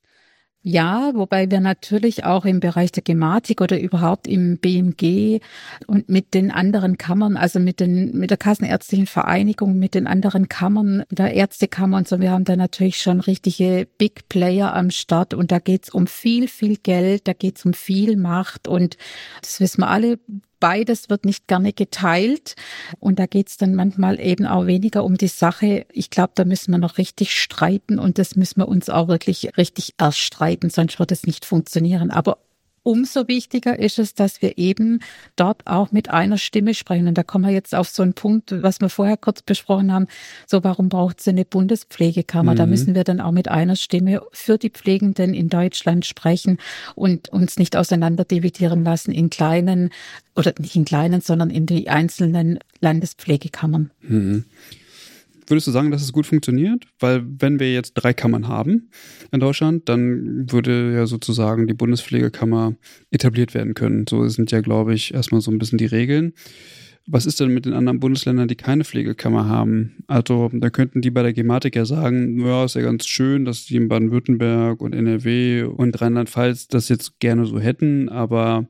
[0.66, 5.40] Ja, wobei wir natürlich auch im Bereich der Gematik oder überhaupt im BMG
[5.86, 10.48] und mit den anderen Kammern, also mit den mit der Kassenärztlichen Vereinigung, mit den anderen
[10.48, 15.34] Kammern, der Ärztekammer und so, wir haben da natürlich schon richtige Big Player am Start
[15.34, 18.96] und da geht's um viel, viel Geld, da geht's um viel Macht und
[19.42, 20.18] das wissen wir alle,
[20.64, 22.56] beides wird nicht gerne geteilt.
[22.98, 25.84] Und da geht es dann manchmal eben auch weniger um die Sache.
[25.92, 29.58] Ich glaube, da müssen wir noch richtig streiten und das müssen wir uns auch wirklich
[29.58, 32.10] richtig erstreiten, sonst wird es nicht funktionieren.
[32.10, 32.38] Aber
[32.84, 35.00] umso wichtiger ist es, dass wir eben
[35.34, 37.08] dort auch mit einer Stimme sprechen.
[37.08, 40.06] Und da kommen wir jetzt auf so einen Punkt, was wir vorher kurz besprochen haben.
[40.46, 42.52] So, warum braucht es eine Bundespflegekammer?
[42.52, 42.56] Mhm.
[42.56, 46.58] Da müssen wir dann auch mit einer Stimme für die Pflegenden in Deutschland sprechen
[46.94, 49.90] und uns nicht auseinander dividieren lassen in kleinen
[50.36, 53.90] oder nicht in kleinen, sondern in die einzelnen Landespflegekammern.
[54.02, 54.44] Mhm.
[55.46, 56.86] Würdest du sagen, dass es gut funktioniert?
[56.98, 58.90] Weil wenn wir jetzt drei Kammern haben
[59.30, 62.74] in Deutschland, dann würde ja sozusagen die Bundespflegekammer
[63.10, 64.06] etabliert werden können.
[64.08, 66.32] So sind ja, glaube ich, erstmal so ein bisschen die Regeln.
[67.06, 70.04] Was ist denn mit den anderen Bundesländern, die keine Pflegekammer haben?
[70.06, 73.66] Also da könnten die bei der Gematik ja sagen, ja, ist ja ganz schön, dass
[73.66, 78.68] die in Baden-Württemberg und NRW und Rheinland-Pfalz das jetzt gerne so hätten, aber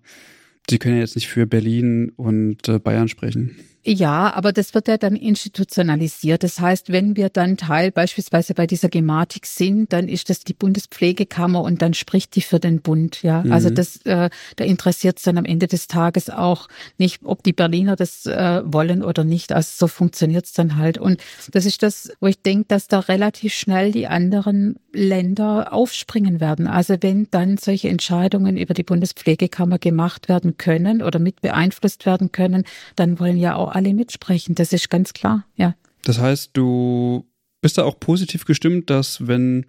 [0.69, 3.57] sie können ja jetzt nicht für Berlin und äh, Bayern sprechen.
[3.87, 6.43] Ja, aber das wird ja dann institutionalisiert.
[6.43, 10.55] Das heißt, wenn wir dann Teil beispielsweise bei dieser Gematik sind, dann ist das die
[10.55, 13.23] Bundespflegekammer und dann spricht die für den Bund.
[13.23, 13.53] Ja, mhm.
[13.53, 17.53] also das, äh, da interessiert es dann am Ende des Tages auch nicht, ob die
[17.53, 19.53] Berliner das äh, wollen oder nicht.
[19.53, 20.97] Also so funktioniert es dann halt.
[20.97, 21.21] Und
[21.53, 26.67] das ist das, wo ich denke, dass da relativ schnell die anderen Länder aufspringen werden.
[26.67, 32.33] Also wenn dann solche Entscheidungen über die Bundespflegekammer gemacht werden können oder mit beeinflusst werden
[32.33, 32.65] können,
[32.97, 34.55] dann wollen ja auch alle mitsprechen.
[34.55, 35.75] Das ist ganz klar, ja.
[36.05, 37.27] Das heißt, du
[37.61, 39.67] bist da auch positiv gestimmt, dass wenn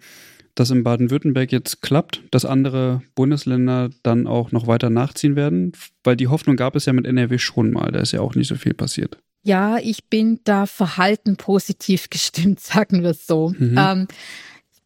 [0.56, 5.72] das in Baden-Württemberg jetzt klappt, dass andere Bundesländer dann auch noch weiter nachziehen werden?
[6.02, 8.48] Weil die Hoffnung gab es ja mit NRW schon mal, da ist ja auch nicht
[8.48, 9.18] so viel passiert.
[9.44, 13.54] Ja, ich bin da verhalten positiv gestimmt, sagen wir es so.
[13.56, 13.76] Mhm.
[13.78, 14.08] Ähm,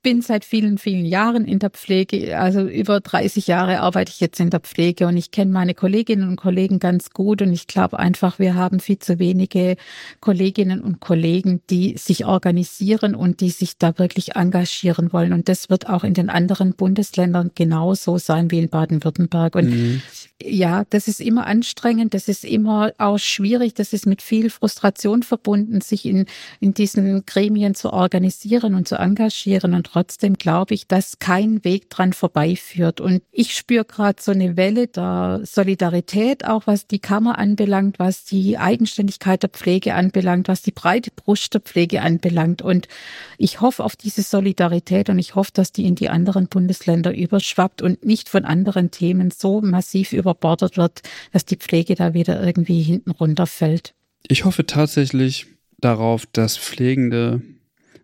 [0.03, 2.38] bin seit vielen, vielen Jahren in der Pflege.
[2.38, 6.28] Also über 30 Jahre arbeite ich jetzt in der Pflege und ich kenne meine Kolleginnen
[6.28, 9.76] und Kollegen ganz gut und ich glaube einfach, wir haben viel zu wenige
[10.20, 15.32] Kolleginnen und Kollegen, die sich organisieren und die sich da wirklich engagieren wollen.
[15.32, 19.55] Und das wird auch in den anderen Bundesländern genauso sein wie in Baden-Württemberg.
[19.55, 20.03] Und mhm
[20.42, 25.22] ja, das ist immer anstrengend, das ist immer auch schwierig, das ist mit viel Frustration
[25.22, 26.26] verbunden, sich in,
[26.61, 29.74] in diesen Gremien zu organisieren und zu engagieren.
[29.74, 33.01] Und trotzdem glaube ich, dass kein Weg dran vorbeiführt.
[33.01, 38.24] Und ich spüre gerade so eine Welle der Solidarität, auch was die Kammer anbelangt, was
[38.24, 42.62] die Eigenständigkeit der Pflege anbelangt, was die breite Brust der Pflege anbelangt.
[42.62, 42.88] Und
[43.36, 47.82] ich hoffe auf diese Solidarität und ich hoffe, dass die in die anderen Bundesländer überschwappt
[47.82, 52.43] und nicht von anderen Themen so massiv über überbordet wird, dass die Pflege da wieder
[52.43, 53.95] irgendwie hinten runterfällt.
[54.28, 55.47] Ich hoffe tatsächlich
[55.78, 57.43] darauf, dass Pflegende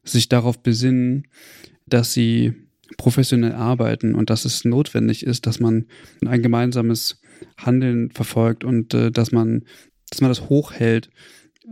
[0.03, 1.27] sich darauf besinnen,
[1.87, 2.55] dass sie
[2.97, 5.87] professionell arbeiten und dass es notwendig ist, dass man
[6.25, 7.21] ein gemeinsames
[7.57, 9.65] Handeln verfolgt und äh, dass man,
[10.11, 11.11] dass man das hochhält,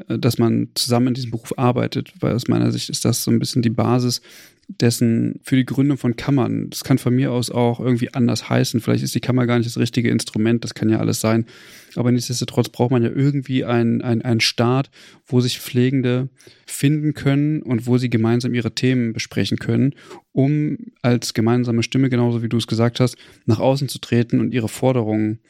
[0.08, 3.30] äh, dass man zusammen in diesem Beruf arbeitet, weil aus meiner Sicht ist das so
[3.30, 4.20] ein bisschen die Basis
[4.68, 6.70] dessen für die Gründung von Kammern.
[6.70, 8.80] Das kann von mir aus auch irgendwie anders heißen.
[8.80, 11.46] Vielleicht ist die Kammer gar nicht das richtige Instrument, das kann ja alles sein.
[11.96, 14.90] Aber nichtsdestotrotz braucht man ja irgendwie einen, einen, einen Staat,
[15.26, 16.28] wo sich Pflegende
[16.66, 19.94] finden können und wo sie gemeinsam ihre Themen besprechen können,
[20.32, 24.52] um als gemeinsame Stimme, genauso wie du es gesagt hast, nach außen zu treten und
[24.52, 25.40] ihre Forderungen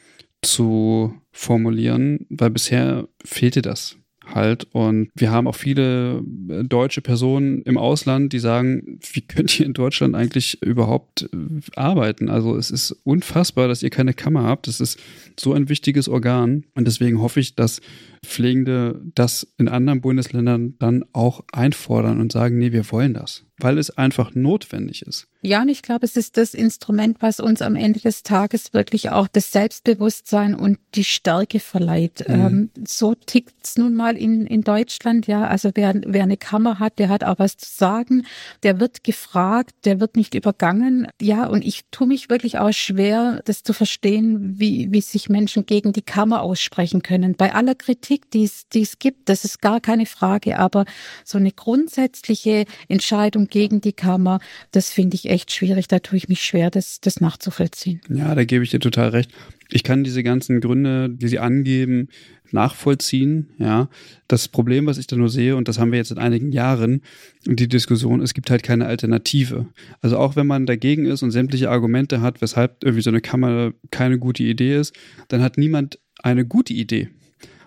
[0.41, 3.97] zu formulieren, weil bisher fehlte das
[4.35, 4.67] halt.
[4.71, 9.65] Und wir haben auch viele äh, deutsche Personen im Ausland, die sagen, wie könnt ihr
[9.65, 12.29] in Deutschland eigentlich überhaupt äh, arbeiten?
[12.29, 14.67] Also es ist unfassbar, dass ihr keine Kammer habt.
[14.67, 14.99] Das ist
[15.39, 16.65] so ein wichtiges Organ.
[16.75, 17.81] Und deswegen hoffe ich, dass
[18.25, 23.77] Pflegende das in anderen Bundesländern dann auch einfordern und sagen, nee, wir wollen das, weil
[23.77, 25.27] es einfach notwendig ist.
[25.41, 29.11] Ja, und ich glaube, es ist das Instrument, was uns am Ende des Tages wirklich
[29.11, 32.27] auch das Selbstbewusstsein und die Stärke verleiht.
[32.27, 32.33] Mhm.
[32.33, 35.45] Ähm, so tickt's nun mal in, in Deutschland, ja.
[35.47, 38.25] Also wer, wer eine Kammer hat, der hat auch was zu sagen,
[38.63, 41.07] der wird gefragt, der wird nicht übergangen.
[41.21, 45.65] Ja, und ich tue mich wirklich auch schwer, das zu verstehen, wie, wie sich Menschen
[45.65, 47.35] gegen die Kammer aussprechen können.
[47.35, 50.85] Bei aller Kritik, die es, die es gibt, das ist gar keine Frage, aber
[51.23, 54.39] so eine grundsätzliche Entscheidung gegen die Kammer,
[54.71, 55.87] das finde ich echt schwierig.
[55.87, 58.01] Da tue ich mich schwer, das, das nachzuvollziehen.
[58.09, 59.31] Ja, da gebe ich dir total recht.
[59.69, 62.09] Ich kann diese ganzen Gründe, die sie angeben,
[62.51, 63.49] nachvollziehen.
[63.57, 63.89] Ja,
[64.27, 67.01] das Problem, was ich da nur sehe, und das haben wir jetzt in einigen Jahren,
[67.45, 69.67] die Diskussion, es gibt halt keine Alternative.
[70.01, 73.73] Also auch wenn man dagegen ist und sämtliche Argumente hat, weshalb irgendwie so eine Kammer
[73.91, 74.95] keine gute Idee ist,
[75.27, 77.09] dann hat niemand eine gute Idee.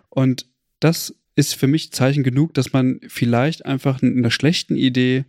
[0.09, 0.47] Und
[0.81, 5.25] das ist für mich Zeichen genug, dass man vielleicht einfach einer schlechten Idee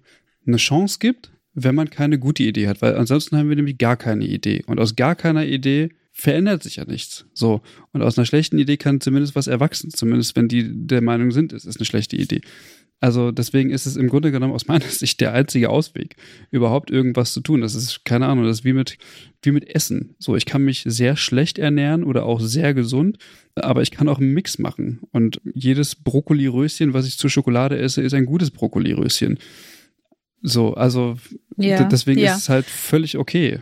[0.50, 3.98] eine Chance gibt, wenn man keine gute Idee hat, weil ansonsten haben wir nämlich gar
[3.98, 4.64] keine Idee.
[4.68, 7.26] Und aus gar keiner Idee verändert sich ja nichts.
[7.34, 7.62] So.
[7.92, 11.54] Und aus einer schlechten Idee kann zumindest was erwachsen, zumindest wenn die der Meinung sind,
[11.54, 12.42] es ist eine schlechte Idee.
[13.02, 16.18] Also deswegen ist es im Grunde genommen aus meiner Sicht der einzige Ausweg,
[16.52, 17.62] überhaupt irgendwas zu tun.
[17.62, 18.98] Das ist, keine Ahnung, das ist wie mit,
[19.42, 20.16] wie mit Essen.
[20.20, 23.18] So, ich kann mich sehr schlecht ernähren oder auch sehr gesund,
[23.56, 25.00] aber ich kann auch einen Mix machen.
[25.12, 29.40] Und jedes Brokkoliröschen, was ich zur Schokolade esse, ist ein gutes Brokkoliröschen.
[30.42, 31.18] So, also
[31.58, 32.34] ja, deswegen ja.
[32.34, 33.60] ist es halt völlig okay.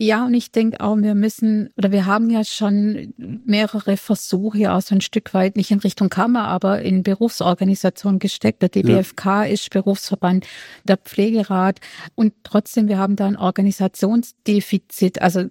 [0.00, 4.80] Ja, und ich denke auch, wir müssen, oder wir haben ja schon mehrere Versuche, auch
[4.80, 8.62] so ein Stück weit, nicht in Richtung Kammer, aber in Berufsorganisation gesteckt.
[8.62, 9.44] Der DBFK ja.
[9.44, 10.46] ist Berufsverband,
[10.84, 11.80] der Pflegerat.
[12.14, 15.20] Und trotzdem, wir haben da ein Organisationsdefizit.
[15.20, 15.46] Also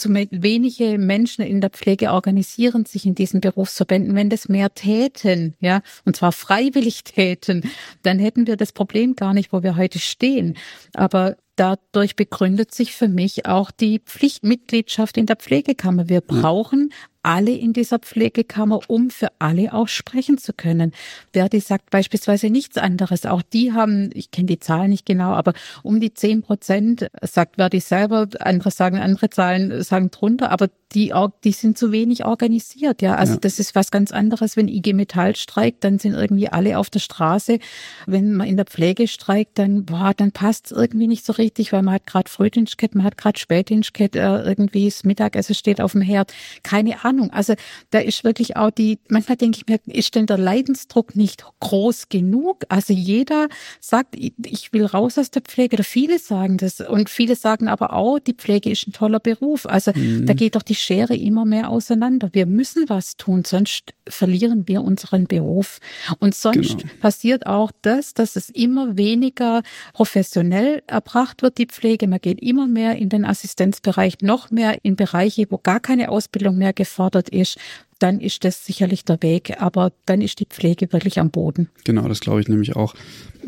[0.00, 4.14] zu wenige Menschen in der Pflege organisieren sich in diesen Berufsverbänden.
[4.14, 7.70] Wenn das mehr täten, ja, und zwar freiwillig täten,
[8.02, 10.56] dann hätten wir das Problem gar nicht, wo wir heute stehen.
[10.94, 16.08] Aber dadurch begründet sich für mich auch die Pflichtmitgliedschaft in der Pflegekammer.
[16.08, 16.90] Wir brauchen
[17.22, 20.92] alle in dieser Pflegekammer, um für alle auch sprechen zu können.
[21.32, 23.26] Verdi sagt beispielsweise nichts anderes.
[23.26, 27.56] Auch die haben, ich kenne die Zahlen nicht genau, aber um die zehn Prozent, sagt
[27.56, 31.12] Verdi selber, andere sagen andere Zahlen, sagen drunter, aber die,
[31.44, 33.02] die sind zu wenig organisiert.
[33.02, 33.40] Ja, also ja.
[33.40, 34.56] das ist was ganz anderes.
[34.56, 37.58] Wenn IG Metall streikt, dann sind irgendwie alle auf der Straße.
[38.06, 41.49] Wenn man in der Pflege streikt, dann, boah, dann passt es irgendwie nicht so richtig,
[41.58, 45.54] weil man hat gerade Frühdienst gehabt, man hat gerade Spätdienst gehabt, äh, irgendwie das Mittagessen
[45.54, 46.32] steht auf dem Herd.
[46.62, 47.30] Keine Ahnung Ahnung.
[47.32, 47.54] Also
[47.90, 52.08] da ist wirklich auch die, manchmal denke ich mir, ist denn der Leidensdruck nicht groß
[52.08, 52.64] genug?
[52.68, 53.48] Also jeder
[53.80, 56.80] sagt, ich will raus aus der Pflege, oder viele sagen das.
[56.80, 59.66] Und viele sagen aber auch, die Pflege ist ein toller Beruf.
[59.66, 60.26] Also mhm.
[60.26, 62.30] da geht doch die Schere immer mehr auseinander.
[62.32, 65.78] Wir müssen was tun, sonst verlieren wir unseren Beruf.
[66.18, 66.92] Und sonst genau.
[67.00, 72.06] passiert auch das, dass es immer weniger professionell erbracht wird, die Pflege.
[72.06, 76.56] Man geht immer mehr in den Assistenzbereich, noch mehr in Bereiche, wo gar keine Ausbildung
[76.56, 77.58] mehr gefordert ist,
[77.98, 79.60] dann ist das sicherlich der Weg.
[79.60, 81.68] Aber dann ist die Pflege wirklich am Boden.
[81.84, 82.94] Genau, das glaube ich nämlich auch.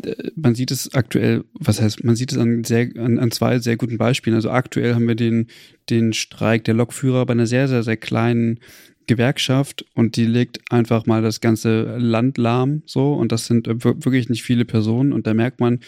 [0.03, 3.59] Äh, man sieht es aktuell, was heißt, man sieht es an, sehr, an, an zwei
[3.59, 4.35] sehr guten Beispielen.
[4.35, 5.47] Also aktuell haben wir den,
[5.89, 8.59] den Streik der Lokführer bei einer sehr, sehr, sehr kleinen
[9.07, 14.29] Gewerkschaft und die legt einfach mal das ganze Land lahm so und das sind wirklich
[14.29, 15.79] nicht viele Personen und da merkt man,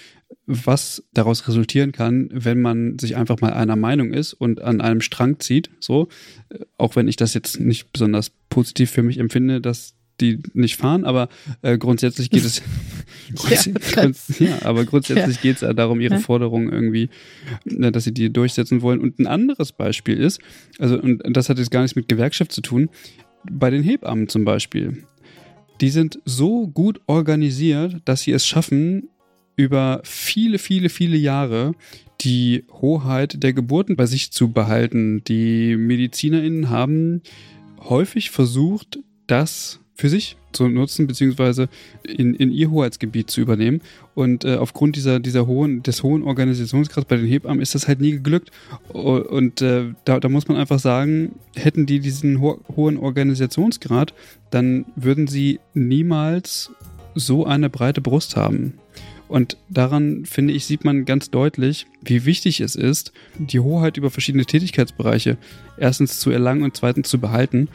[0.47, 5.01] was daraus resultieren kann, wenn man sich einfach mal einer Meinung ist und an einem
[5.01, 6.07] Strang zieht, so,
[6.77, 11.03] auch wenn ich das jetzt nicht besonders positiv für mich empfinde, dass die nicht fahren,
[11.03, 11.29] aber
[11.61, 12.61] äh, grundsätzlich geht es
[13.49, 15.41] ja, ja, aber grundsätzlich ja.
[15.41, 16.19] geht es darum, ihre ja.
[16.19, 17.09] Forderungen irgendwie,
[17.65, 19.01] äh, dass sie die durchsetzen wollen.
[19.01, 20.39] Und ein anderes Beispiel ist,
[20.79, 22.89] also und das hat jetzt gar nichts mit Gewerkschaft zu tun,
[23.51, 25.03] bei den Hebammen zum Beispiel.
[25.81, 29.09] Die sind so gut organisiert, dass sie es schaffen,
[29.55, 31.73] über viele, viele, viele Jahre
[32.21, 35.23] die Hoheit der Geburten bei sich zu behalten.
[35.25, 37.21] Die MedizinerInnen haben
[37.81, 41.69] häufig versucht, das für sich zu nutzen, beziehungsweise
[42.03, 43.81] in, in ihr Hoheitsgebiet zu übernehmen.
[44.13, 48.01] Und äh, aufgrund dieser, dieser hohen, des hohen Organisationsgrads bei den Hebammen ist das halt
[48.01, 48.51] nie geglückt.
[48.89, 54.13] Und äh, da, da muss man einfach sagen, hätten die diesen ho hohen Organisationsgrad,
[54.51, 56.71] dann würden sie niemals
[57.13, 58.73] so eine breite Brust haben.
[59.27, 64.11] Und daran, finde ich, sieht man ganz deutlich, wie wichtig es ist, die Hoheit über
[64.11, 65.37] verschiedene Tätigkeitsbereiche
[65.77, 67.69] erstens zu erlangen und zweitens zu behalten,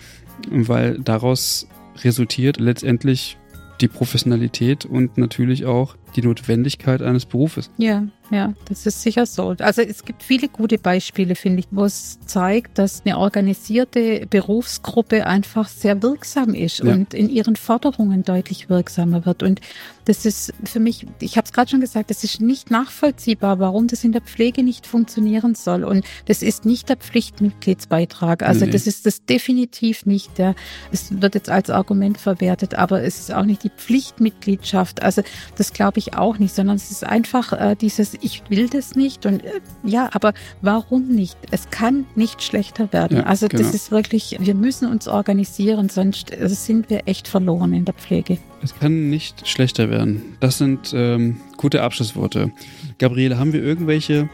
[0.49, 1.67] weil daraus
[2.05, 3.37] resultiert letztendlich
[3.81, 7.71] die Professionalität und natürlich auch die Notwendigkeit eines Berufes.
[7.77, 9.57] Ja, ja, das ist sicher so.
[9.59, 15.27] Also es gibt viele gute Beispiele, finde ich, wo es zeigt, dass eine organisierte Berufsgruppe
[15.27, 16.93] einfach sehr wirksam ist ja.
[16.93, 19.43] und in ihren Forderungen deutlich wirksamer wird.
[19.43, 19.61] Und
[20.05, 23.89] das ist für mich, ich habe es gerade schon gesagt, das ist nicht nachvollziehbar, warum
[23.89, 25.83] das in der Pflege nicht funktionieren soll.
[25.83, 28.45] Und das ist nicht der Pflichtmitgliedsbeitrag.
[28.45, 28.71] Also nee.
[28.71, 30.39] das ist das definitiv nicht.
[30.39, 30.55] Der,
[30.93, 35.03] es wird jetzt als Argument verwertet, aber es ist auch nicht die Pflichtmitgliedschaft.
[35.03, 35.23] Also
[35.57, 39.27] das glaube ich auch nicht, sondern es ist einfach äh, dieses ich will das nicht
[39.27, 41.37] und äh, ja, aber warum nicht?
[41.51, 43.19] Es kann nicht schlechter werden.
[43.19, 43.63] Ja, also genau.
[43.63, 47.95] das ist wirklich, wir müssen uns organisieren, sonst äh, sind wir echt verloren in der
[47.95, 48.39] Pflege.
[48.63, 50.37] Es kann nicht schlechter werden.
[50.41, 52.53] Das sind ähm, gute Abschlussworte.
[52.99, 54.29] Gabriele, haben wir irgendwelche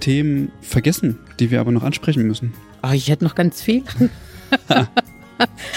[0.00, 2.52] Themen vergessen, die wir aber noch ansprechen müssen?
[2.82, 3.82] Oh, ich hätte noch ganz viel.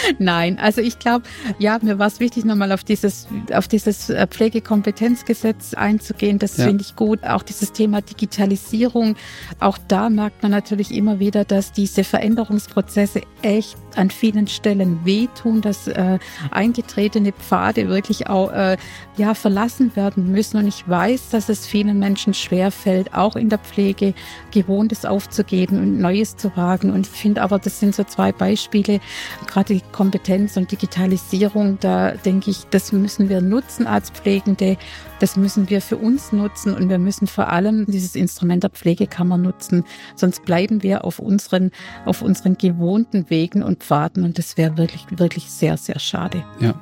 [0.20, 1.26] Nein, also ich glaube,
[1.60, 6.40] ja, mir war es wichtig, nochmal auf dieses, auf dieses äh, Pflegekompetenzgesetz einzugehen.
[6.40, 6.66] Das ja.
[6.66, 7.24] finde ich gut.
[7.24, 9.16] Auch dieses Thema Digitalisierung.
[9.60, 15.62] Auch da merkt man natürlich immer wieder, dass diese Veränderungsprozesse echt an vielen Stellen wehtun,
[15.62, 16.20] dass äh,
[16.52, 18.78] eingetretene Pfade wirklich auch äh,
[19.18, 20.58] ja verlassen werden müssen.
[20.58, 24.14] Und ich weiß, dass es vielen Menschen schwerfällt, auch in der Pflege
[24.52, 26.92] Gewohntes aufzugeben und Neues zu wagen.
[26.92, 29.00] Und finde aber, das sind so zwei Beispiele,
[29.48, 31.78] gerade die Kompetenz und Digitalisierung.
[31.80, 34.78] Da denke ich, das müssen wir nutzen als Pflegende.
[35.20, 39.38] Das müssen wir für uns nutzen und wir müssen vor allem dieses Instrument der Pflegekammer
[39.38, 39.84] nutzen.
[40.16, 41.72] Sonst bleiben wir auf unseren,
[42.06, 46.44] auf unseren gewohnten Wegen und Pfaden und das wäre wirklich, wirklich sehr, sehr schade.
[46.60, 46.80] Ja.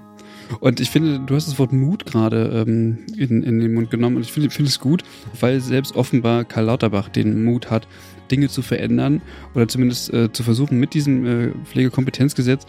[0.59, 4.17] Und ich finde, du hast das Wort Mut gerade ähm, in, in den Mund genommen
[4.17, 5.03] und ich finde find es gut,
[5.39, 7.87] weil selbst offenbar Karl Lauterbach den Mut hat,
[8.29, 9.21] Dinge zu verändern
[9.53, 12.65] oder zumindest äh, zu versuchen mit diesem äh, Pflegekompetenzgesetz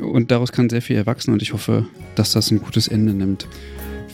[0.00, 3.46] und daraus kann sehr viel erwachsen und ich hoffe, dass das ein gutes Ende nimmt.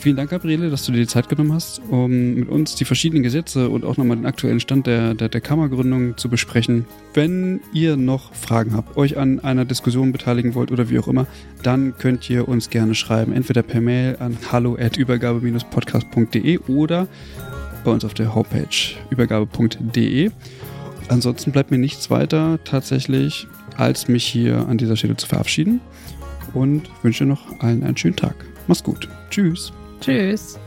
[0.05, 3.23] Vielen Dank, Gabriele, dass du dir die Zeit genommen hast, um mit uns die verschiedenen
[3.23, 6.85] Gesetze und auch nochmal den aktuellen Stand der, der, der Kammergründung zu besprechen.
[7.15, 11.25] Wenn ihr noch Fragen habt, euch an einer Diskussion beteiligen wollt oder wie auch immer,
[11.63, 13.33] dann könnt ihr uns gerne schreiben.
[13.33, 17.07] Entweder per Mail an hallo at übergabe-podcast.de oder
[17.83, 20.29] bei uns auf der Homepage übergabe.de.
[21.07, 25.81] Ansonsten bleibt mir nichts weiter tatsächlich, als mich hier an dieser Stelle zu verabschieden
[26.53, 28.35] und wünsche noch allen einen schönen Tag.
[28.67, 29.09] Mach's gut.
[29.31, 29.73] Tschüss.
[30.01, 30.59] Tschüss.